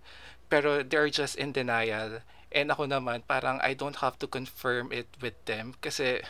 Pero 0.50 0.82
they're 0.82 1.12
just 1.12 1.38
in 1.38 1.54
denial. 1.54 2.24
And 2.50 2.74
ako 2.74 2.90
naman, 2.90 3.22
parang 3.28 3.62
I 3.62 3.78
don't 3.78 4.02
have 4.02 4.18
to 4.18 4.26
confirm 4.26 4.90
it 4.90 5.06
with 5.22 5.38
them. 5.46 5.78
Kasi, 5.78 6.24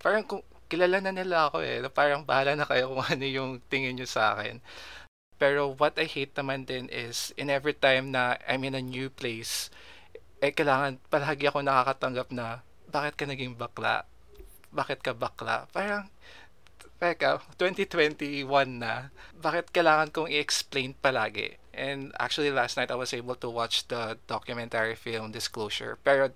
parang 0.00 0.24
kung, 0.24 0.44
kilala 0.66 0.98
na 1.02 1.12
nila 1.14 1.50
ako 1.50 1.62
eh. 1.62 1.84
Parang 1.92 2.26
bahala 2.26 2.56
na 2.56 2.66
kayo 2.66 2.88
kung 2.94 3.06
ano 3.06 3.26
yung 3.26 3.52
tingin 3.68 3.98
nyo 3.98 4.08
sa 4.08 4.38
akin. 4.38 4.62
Pero 5.36 5.76
what 5.76 6.00
I 6.00 6.08
hate 6.08 6.32
naman 6.32 6.64
din 6.64 6.88
is, 6.88 7.36
in 7.36 7.52
every 7.52 7.76
time 7.76 8.10
na 8.10 8.40
I'm 8.48 8.64
in 8.64 8.72
a 8.72 8.80
new 8.80 9.12
place, 9.12 9.68
eh 10.40 10.52
kailangan 10.52 10.96
palagi 11.12 11.48
ako 11.48 11.60
nakakatanggap 11.60 12.28
na, 12.32 12.64
bakit 12.88 13.20
ka 13.20 13.24
naging 13.28 13.52
bakla? 13.52 14.08
Bakit 14.72 15.04
ka 15.04 15.12
bakla? 15.12 15.68
Parang, 15.76 16.08
Teka, 16.96 17.44
2021 17.60 18.48
na. 18.80 19.12
Bakit 19.36 19.68
kailangan 19.68 20.08
kong 20.16 20.32
i-explain 20.32 20.96
palagi? 21.04 21.60
And 21.76 22.16
actually 22.16 22.48
last 22.48 22.80
night 22.80 22.88
I 22.88 22.96
was 22.96 23.12
able 23.12 23.36
to 23.44 23.52
watch 23.52 23.84
the 23.92 24.16
documentary 24.24 24.96
film 24.96 25.28
Disclosure. 25.28 26.00
Pero 26.00 26.32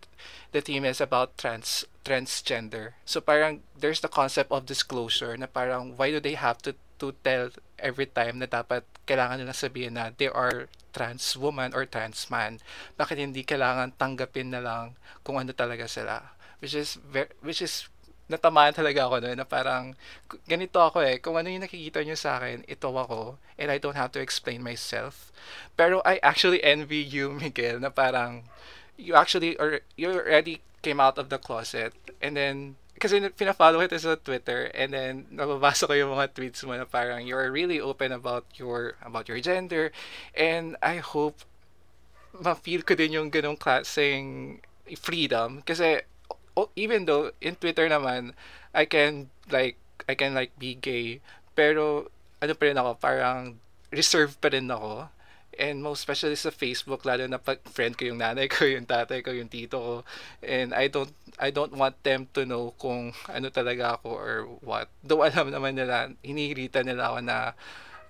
the 0.52 0.60
theme 0.60 0.84
is 0.84 1.00
about 1.00 1.40
trans 1.40 1.88
transgender. 2.04 3.00
So 3.08 3.24
parang 3.24 3.64
there's 3.72 4.04
the 4.04 4.12
concept 4.12 4.52
of 4.52 4.68
disclosure 4.68 5.32
na 5.40 5.48
parang 5.48 5.96
why 5.96 6.12
do 6.12 6.20
they 6.20 6.36
have 6.36 6.60
to 6.68 6.76
to 7.00 7.16
tell 7.24 7.48
every 7.80 8.04
time 8.04 8.44
na 8.44 8.48
dapat 8.52 8.84
kailangan 9.08 9.40
nila 9.40 9.56
sabihin 9.56 9.96
na 9.96 10.12
they 10.12 10.28
are 10.28 10.68
trans 10.92 11.40
woman 11.40 11.72
or 11.72 11.88
trans 11.88 12.28
man. 12.28 12.60
Bakit 13.00 13.16
hindi 13.16 13.48
kailangan 13.48 13.96
tanggapin 13.96 14.52
na 14.52 14.60
lang 14.60 15.00
kung 15.24 15.40
ano 15.40 15.56
talaga 15.56 15.88
sila? 15.88 16.36
Which 16.60 16.76
is 16.76 17.00
ver- 17.00 17.32
which 17.40 17.64
is 17.64 17.88
natamaan 18.30 18.70
talaga 18.70 19.10
ako 19.10 19.16
noon 19.20 19.38
na 19.42 19.46
parang 19.46 19.98
ganito 20.46 20.78
ako 20.78 21.02
eh 21.02 21.18
kung 21.18 21.34
ano 21.34 21.50
yung 21.50 21.66
nakikita 21.66 22.06
nyo 22.06 22.14
sa 22.14 22.38
akin 22.38 22.62
ito 22.70 22.86
ako 22.86 23.42
and 23.58 23.74
I 23.74 23.82
don't 23.82 23.98
have 23.98 24.14
to 24.14 24.22
explain 24.22 24.62
myself. 24.62 25.34
Pero 25.74 25.98
I 26.06 26.22
actually 26.22 26.62
envy 26.62 27.02
you 27.02 27.34
Miguel 27.42 27.82
na 27.82 27.90
parang 27.90 28.46
you 28.94 29.18
actually 29.18 29.58
or 29.58 29.82
you 29.98 30.14
already 30.14 30.62
came 30.80 31.02
out 31.02 31.18
of 31.18 31.28
the 31.28 31.42
closet 31.42 31.90
and 32.22 32.38
then 32.38 32.78
kasi 33.00 33.16
pina-follow 33.32 33.80
kita 33.80 33.96
sa 33.96 34.14
Twitter 34.14 34.68
and 34.76 34.92
then 34.92 35.24
nababasa 35.32 35.88
ko 35.88 35.96
yung 35.96 36.12
mga 36.12 36.36
tweets 36.36 36.62
mo 36.68 36.76
na 36.76 36.84
parang 36.84 37.24
you're 37.24 37.48
really 37.48 37.80
open 37.80 38.12
about 38.12 38.44
your 38.60 38.94
about 39.02 39.26
your 39.26 39.40
gender 39.40 39.90
and 40.36 40.76
I 40.84 41.00
hope 41.02 41.42
ma-feel 42.36 42.86
ko 42.86 42.94
din 42.94 43.18
yung 43.18 43.28
ganong 43.32 43.58
klaseng 43.58 44.60
freedom. 44.98 45.62
Kasi 45.62 46.02
even 46.76 47.06
though 47.06 47.30
in 47.40 47.56
Twitter 47.56 47.86
naman 47.88 48.34
I 48.74 48.86
can 48.86 49.30
like 49.50 49.76
I 50.08 50.14
can 50.14 50.34
like 50.34 50.54
be 50.58 50.74
gay. 50.78 51.20
Pero 51.54 52.08
ano 52.40 52.52
pa 52.56 52.64
rin 52.70 52.78
ako 52.78 52.90
parang 52.98 53.60
reserved 53.90 54.38
pa 54.40 54.50
rin 54.50 54.70
ako. 54.70 55.10
And 55.60 55.84
most 55.84 56.06
especially 56.06 56.38
sa 56.40 56.54
Facebook 56.54 57.04
lalo 57.04 57.26
na 57.28 57.36
pag 57.36 57.60
friend 57.68 57.92
ko 57.98 58.08
yung 58.08 58.22
nanay 58.22 58.48
ko 58.48 58.64
yung 58.74 58.88
tatay 58.88 59.20
ko 59.20 59.34
yung 59.34 59.50
tito 59.50 59.76
ko. 59.76 59.94
And 60.40 60.72
I 60.72 60.88
don't 60.88 61.12
I 61.36 61.50
don't 61.50 61.74
want 61.74 62.00
them 62.06 62.30
to 62.38 62.46
know 62.46 62.72
kung 62.78 63.12
ano 63.28 63.48
talaga 63.52 64.00
ako 64.00 64.08
or 64.08 64.34
what. 64.64 64.88
Though 65.04 65.26
alam 65.26 65.52
naman 65.52 65.76
nila 65.76 66.10
hinihirita 66.24 66.86
nila 66.86 67.12
ako 67.12 67.18
na 67.26 67.36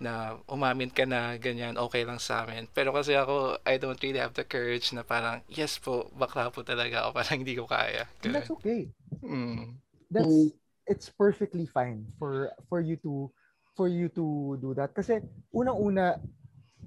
na 0.01 0.41
umamin 0.49 0.89
ka 0.89 1.05
na 1.05 1.37
ganyan, 1.37 1.77
okay 1.77 2.09
lang 2.09 2.17
sa 2.17 2.43
amin. 2.43 2.67
Pero 2.73 2.91
kasi 2.97 3.13
ako, 3.13 3.61
I 3.69 3.77
don't 3.77 4.01
really 4.01 4.19
have 4.19 4.33
the 4.33 4.49
courage 4.49 4.91
na 4.97 5.05
parang, 5.05 5.45
yes 5.47 5.77
po, 5.77 6.09
bakla 6.17 6.49
po 6.49 6.65
talaga 6.65 7.05
ako, 7.05 7.11
parang 7.21 7.39
hindi 7.45 7.55
ko 7.55 7.69
kaya. 7.69 8.09
And 8.25 8.33
that's 8.33 8.49
Ganun. 8.49 8.59
okay. 8.59 8.83
Mm. 9.21 9.77
That's 10.11 10.57
it's 10.91 11.07
perfectly 11.07 11.71
fine 11.71 12.03
for 12.19 12.51
for 12.67 12.83
you 12.83 12.99
to 13.07 13.31
for 13.79 13.87
you 13.87 14.11
to 14.11 14.59
do 14.59 14.75
that 14.75 14.91
kasi 14.91 15.23
unang-una 15.55 16.19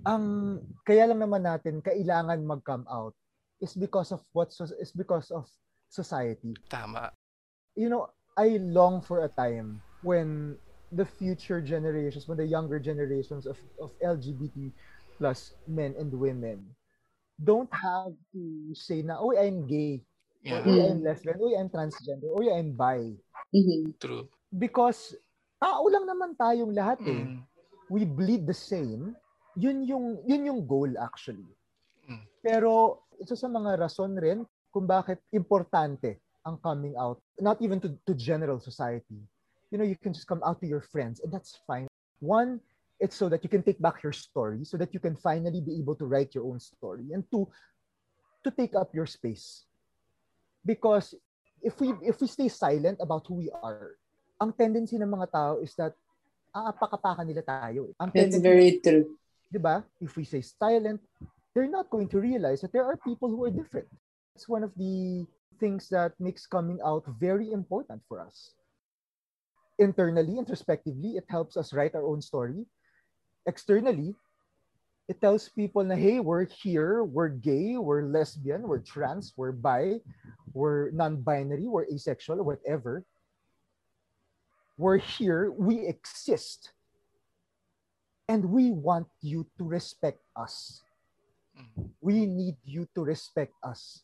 ang 0.04 0.60
kaya 0.84 1.08
lang 1.08 1.24
naman 1.24 1.48
natin 1.48 1.80
kailangan 1.80 2.44
mag-come 2.44 2.84
out 2.92 3.16
is 3.64 3.72
because 3.80 4.12
of 4.12 4.20
what 4.36 4.52
is 4.52 4.92
because 4.92 5.32
of 5.32 5.48
society. 5.88 6.52
Tama. 6.68 7.16
You 7.80 7.88
know, 7.88 8.12
I 8.36 8.60
long 8.60 9.00
for 9.00 9.24
a 9.24 9.32
time 9.32 9.80
when 10.04 10.60
the 10.96 11.06
future 11.06 11.62
generations, 11.62 12.28
when 12.28 12.38
the 12.38 12.46
younger 12.46 12.80
generations 12.80 13.46
of, 13.46 13.58
of 13.82 13.92
LGBT 14.02 14.72
plus 15.18 15.54
men 15.68 15.96
and 15.98 16.14
women 16.14 16.62
don't 17.42 17.70
have 17.74 18.14
to 18.34 18.42
say 18.74 19.02
na, 19.02 19.18
oh, 19.18 19.34
I'm 19.34 19.66
gay, 19.66 20.02
or 20.46 20.62
Yeah, 20.62 20.64
oh, 20.66 20.92
I'm 20.92 21.02
lesbian, 21.04 21.40
oh, 21.42 21.54
I'm 21.58 21.70
transgender, 21.70 22.30
oh, 22.30 22.46
I'm 22.46 22.78
bi. 22.78 23.18
Mhm. 23.54 23.98
true. 23.98 24.30
Because 24.54 25.18
tao 25.58 25.86
lang 25.90 26.06
naman 26.06 26.38
tayong 26.38 26.74
lahat 26.76 27.00
eh. 27.08 27.24
Mm. 27.26 27.40
We 27.90 28.04
bleed 28.06 28.44
the 28.50 28.56
same. 28.56 29.14
Yun 29.56 29.86
yung 29.86 30.06
yun 30.26 30.44
yung 30.50 30.62
goal 30.66 30.90
actually. 30.98 31.48
Mm. 32.10 32.24
Pero 32.42 33.04
isa 33.22 33.38
sa 33.38 33.48
mga 33.48 33.80
rason 33.80 34.18
rin 34.18 34.44
kung 34.74 34.90
bakit 34.90 35.22
importante 35.30 36.20
ang 36.44 36.60
coming 36.60 36.98
out, 37.00 37.22
not 37.40 37.62
even 37.64 37.80
to, 37.80 37.94
to 38.04 38.12
general 38.18 38.60
society. 38.60 39.22
You 39.74 39.82
know, 39.82 39.90
you 39.90 39.98
can 39.98 40.14
just 40.14 40.30
come 40.30 40.38
out 40.46 40.62
to 40.62 40.70
your 40.70 40.86
friends 40.86 41.26
and 41.26 41.34
that's 41.34 41.58
fine. 41.66 41.90
One, 42.22 42.62
it's 43.02 43.18
so 43.18 43.26
that 43.34 43.42
you 43.42 43.50
can 43.50 43.66
take 43.66 43.82
back 43.82 44.06
your 44.06 44.14
story, 44.14 44.62
so 44.70 44.78
that 44.78 44.94
you 44.94 45.02
can 45.02 45.18
finally 45.18 45.66
be 45.66 45.82
able 45.82 45.98
to 45.98 46.06
write 46.06 46.38
your 46.38 46.46
own 46.46 46.62
story. 46.62 47.10
And 47.10 47.26
two, 47.34 47.50
to 48.46 48.54
take 48.54 48.78
up 48.78 48.94
your 48.94 49.10
space. 49.10 49.66
Because 50.62 51.18
if 51.58 51.82
we 51.82 51.98
if 52.06 52.22
we 52.22 52.30
stay 52.30 52.54
silent 52.54 53.02
about 53.02 53.26
who 53.26 53.42
we 53.42 53.50
are, 53.50 53.98
ang 54.38 54.54
tendency 54.54 55.02
ng 55.02 55.10
mga 55.10 55.34
tao 55.34 55.58
is 55.58 55.74
that 55.74 55.98
aapak-apakan 56.54 57.26
nila 57.26 57.42
tayo. 57.42 57.90
eh. 57.90 57.94
Ang 57.98 58.14
That's 58.14 58.38
tendency, 58.38 58.46
very 58.46 58.72
true. 58.78 59.18
di 59.50 59.58
ba? 59.58 59.82
If 59.98 60.14
we 60.14 60.24
say 60.24 60.46
silent, 60.46 61.02
they're 61.58 61.72
not 61.72 61.90
going 61.90 62.08
to 62.14 62.22
realize 62.22 62.62
that 62.62 62.72
there 62.72 62.86
are 62.86 62.96
people 63.02 63.34
who 63.34 63.42
are 63.50 63.54
different. 63.54 63.90
It's 64.38 64.46
one 64.46 64.62
of 64.62 64.70
the 64.78 65.26
things 65.58 65.90
that 65.90 66.14
makes 66.22 66.46
coming 66.46 66.78
out 66.86 67.10
very 67.18 67.50
important 67.50 68.06
for 68.06 68.22
us. 68.22 68.54
Internally, 69.80 70.38
introspectively, 70.38 71.18
it 71.18 71.26
helps 71.30 71.58
us 71.58 71.74
write 71.74 71.96
our 71.96 72.06
own 72.06 72.22
story. 72.22 72.66
Externally, 73.46 74.16
it 75.10 75.20
tells 75.20 75.50
people 75.50 75.84
na, 75.84 75.96
hey, 75.96 76.20
we're 76.20 76.46
here, 76.46 77.04
we're 77.04 77.30
gay, 77.30 77.76
we're 77.78 78.04
lesbian, 78.04 78.64
we're 78.64 78.80
trans, 78.80 79.34
we're 79.36 79.52
bi, 79.52 80.00
we're 80.54 80.92
non-binary, 80.92 81.68
we're 81.68 81.86
asexual, 81.92 82.42
whatever. 82.44 83.04
We're 84.78 84.98
here, 84.98 85.52
we 85.52 85.86
exist. 85.88 86.72
And 88.30 88.46
we 88.46 88.72
want 88.72 89.08
you 89.22 89.46
to 89.58 89.66
respect 89.66 90.22
us. 90.36 90.82
Mm. 91.60 91.90
We 92.00 92.26
need 92.26 92.56
you 92.64 92.88
to 92.96 93.04
respect 93.04 93.54
us 93.62 94.04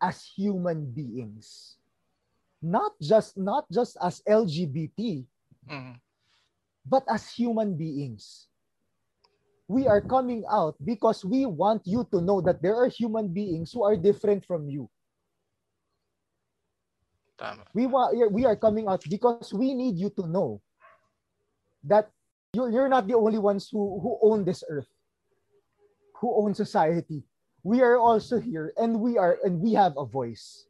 as 0.00 0.24
human 0.24 0.86
beings. 0.90 1.76
Not 2.64 2.96
just 2.96 3.36
not 3.36 3.68
just 3.68 4.00
as 4.00 4.24
LGBT, 4.24 5.28
Mm. 5.68 6.00
but 6.84 7.04
as 7.08 7.28
human 7.28 7.76
beings. 7.76 8.48
We 9.68 9.88
are 9.88 10.00
coming 10.00 10.44
out 10.48 10.76
because 10.84 11.24
we 11.24 11.44
want 11.44 11.84
you 11.88 12.04
to 12.12 12.20
know 12.20 12.40
that 12.44 12.60
there 12.60 12.76
are 12.76 12.88
human 12.88 13.32
beings 13.32 13.72
who 13.72 13.80
are 13.84 13.96
different 13.96 14.44
from 14.44 14.68
you. 14.68 14.88
Tama. 17.40 17.64
We 17.72 17.86
want 17.88 18.12
we 18.32 18.44
are 18.44 18.56
coming 18.56 18.88
out 18.88 19.04
because 19.08 19.52
we 19.52 19.72
need 19.72 19.96
you 19.96 20.10
to 20.20 20.28
know 20.28 20.60
that 21.84 22.12
you're, 22.52 22.70
you're 22.70 22.88
not 22.92 23.08
the 23.08 23.16
only 23.16 23.38
ones 23.38 23.68
who, 23.72 24.00
who 24.00 24.18
own 24.22 24.44
this 24.44 24.62
earth, 24.68 24.88
who 26.20 26.44
own 26.44 26.54
society. 26.54 27.24
We 27.64 27.80
are 27.80 27.96
also 27.96 28.38
here 28.38 28.72
and 28.76 29.00
we 29.00 29.16
are 29.16 29.38
and 29.42 29.60
we 29.60 29.72
have 29.72 29.96
a 29.96 30.04
voice. 30.04 30.68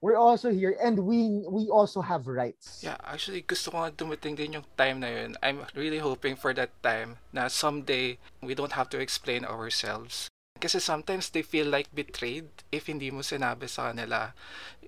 We're 0.00 0.16
also 0.16 0.48
here 0.48 0.72
and 0.80 1.04
we 1.04 1.44
we 1.44 1.68
also 1.68 2.00
have 2.00 2.24
rights. 2.24 2.80
Yeah, 2.80 2.96
actually 3.04 3.44
gusto 3.44 3.68
ko 3.68 3.84
nga 3.84 3.92
dumating 3.92 4.32
din 4.32 4.56
yung 4.56 4.68
time 4.80 5.04
na 5.04 5.12
yun. 5.12 5.36
I'm 5.44 5.68
really 5.76 6.00
hoping 6.00 6.40
for 6.40 6.56
that 6.56 6.72
time 6.80 7.20
na 7.36 7.52
someday 7.52 8.16
we 8.40 8.56
don't 8.56 8.72
have 8.72 8.88
to 8.96 8.98
explain 8.98 9.44
ourselves. 9.44 10.32
Kasi 10.56 10.80
sometimes 10.80 11.28
they 11.28 11.44
feel 11.44 11.68
like 11.68 11.92
betrayed 11.92 12.48
if 12.72 12.88
hindi 12.88 13.12
mo 13.12 13.20
sinabi 13.20 13.68
sa 13.68 13.92
kanila. 13.92 14.32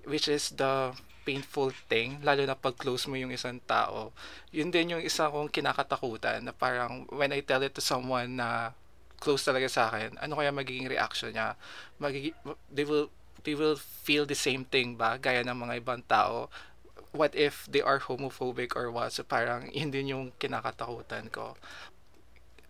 Which 0.09 0.25
is 0.25 0.49
the 0.57 0.97
painful 1.29 1.71
thing, 1.87 2.19
lalo 2.25 2.49
na 2.49 2.57
pag 2.57 2.75
close 2.75 3.05
mo 3.05 3.13
yung 3.13 3.31
isang 3.31 3.61
tao. 3.69 4.11
Yun 4.49 4.73
din 4.73 4.97
yung 4.97 5.03
isa 5.05 5.29
kong 5.29 5.53
kinakatakutan 5.53 6.41
na 6.41 6.53
parang 6.57 7.05
when 7.13 7.31
I 7.31 7.45
tell 7.45 7.61
it 7.61 7.77
to 7.77 7.85
someone 7.85 8.41
na 8.41 8.73
close 9.23 9.45
talaga 9.47 9.71
sa 9.71 9.87
akin, 9.87 10.19
ano 10.19 10.35
kaya 10.35 10.51
magiging 10.51 10.91
reaction 10.91 11.31
niya? 11.31 11.55
Magiging, 11.95 12.35
they 12.67 12.83
will 12.83 13.07
they 13.43 13.55
will 13.55 13.75
feel 13.75 14.25
the 14.25 14.35
same 14.35 14.65
thing 14.65 14.95
ba? 14.95 15.19
Gaya 15.19 15.43
ng 15.43 15.55
mga 15.55 15.83
ibang 15.83 16.03
tao. 16.07 16.49
What 17.13 17.35
if 17.37 17.69
they 17.69 17.81
are 17.81 18.01
homophobic 18.01 18.73
or 18.75 18.89
what? 18.89 19.13
So 19.13 19.23
parang 19.23 19.69
yun 19.71 19.91
din 19.93 20.11
yung 20.11 20.25
kinakatakutan 20.41 21.29
ko. 21.29 21.55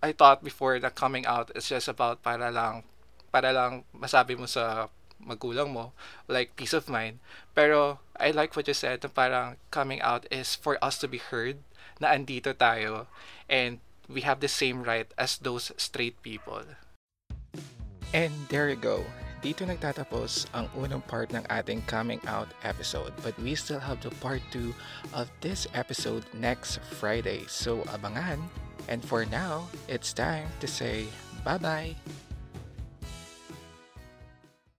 I 0.04 0.12
thought 0.12 0.44
before 0.44 0.78
that 0.84 1.00
coming 1.00 1.24
out 1.24 1.50
is 1.56 1.72
just 1.72 1.88
about 1.88 2.20
para 2.20 2.52
lang 2.52 2.84
para 3.32 3.56
lang 3.56 3.88
masabi 3.96 4.36
mo 4.36 4.46
sa 4.46 4.92
magulang 5.24 5.72
mo 5.72 5.96
like 6.28 6.60
peace 6.60 6.76
of 6.76 6.92
mind. 6.92 7.24
Pero 7.56 8.04
I 8.20 8.36
like 8.36 8.52
what 8.60 8.68
you 8.68 8.76
said 8.76 9.00
na 9.00 9.10
parang 9.10 9.56
coming 9.72 10.04
out 10.04 10.28
is 10.28 10.60
for 10.60 10.76
us 10.84 11.00
to 11.00 11.08
be 11.08 11.24
heard 11.24 11.64
na 12.04 12.12
andito 12.12 12.52
tayo 12.52 13.08
and 13.48 13.80
we 14.12 14.28
have 14.28 14.44
the 14.44 14.52
same 14.52 14.84
right 14.84 15.08
as 15.16 15.40
those 15.40 15.72
straight 15.80 16.20
people. 16.20 16.76
And 18.12 18.36
there 18.52 18.68
you 18.68 18.78
go 18.78 19.08
dito 19.43 19.67
nagtatapos 19.67 20.47
ang 20.56 20.71
unang 20.79 21.03
part 21.03 21.36
ng 21.36 21.43
ating 21.51 21.84
coming 21.86 22.23
out 22.25 22.47
episode. 22.63 23.12
But 23.19 23.36
we 23.43 23.60
still 23.60 23.84
have 23.84 23.99
the 23.99 24.15
part 24.23 24.39
2 24.56 24.71
of 25.12 25.27
this 25.43 25.67
episode 25.75 26.23
next 26.32 26.79
Friday. 26.97 27.43
So 27.51 27.84
abangan. 27.91 28.39
And 28.88 29.03
for 29.03 29.27
now, 29.27 29.67
it's 29.91 30.15
time 30.15 30.47
to 30.63 30.67
say 30.67 31.12
bye-bye. 31.43 32.23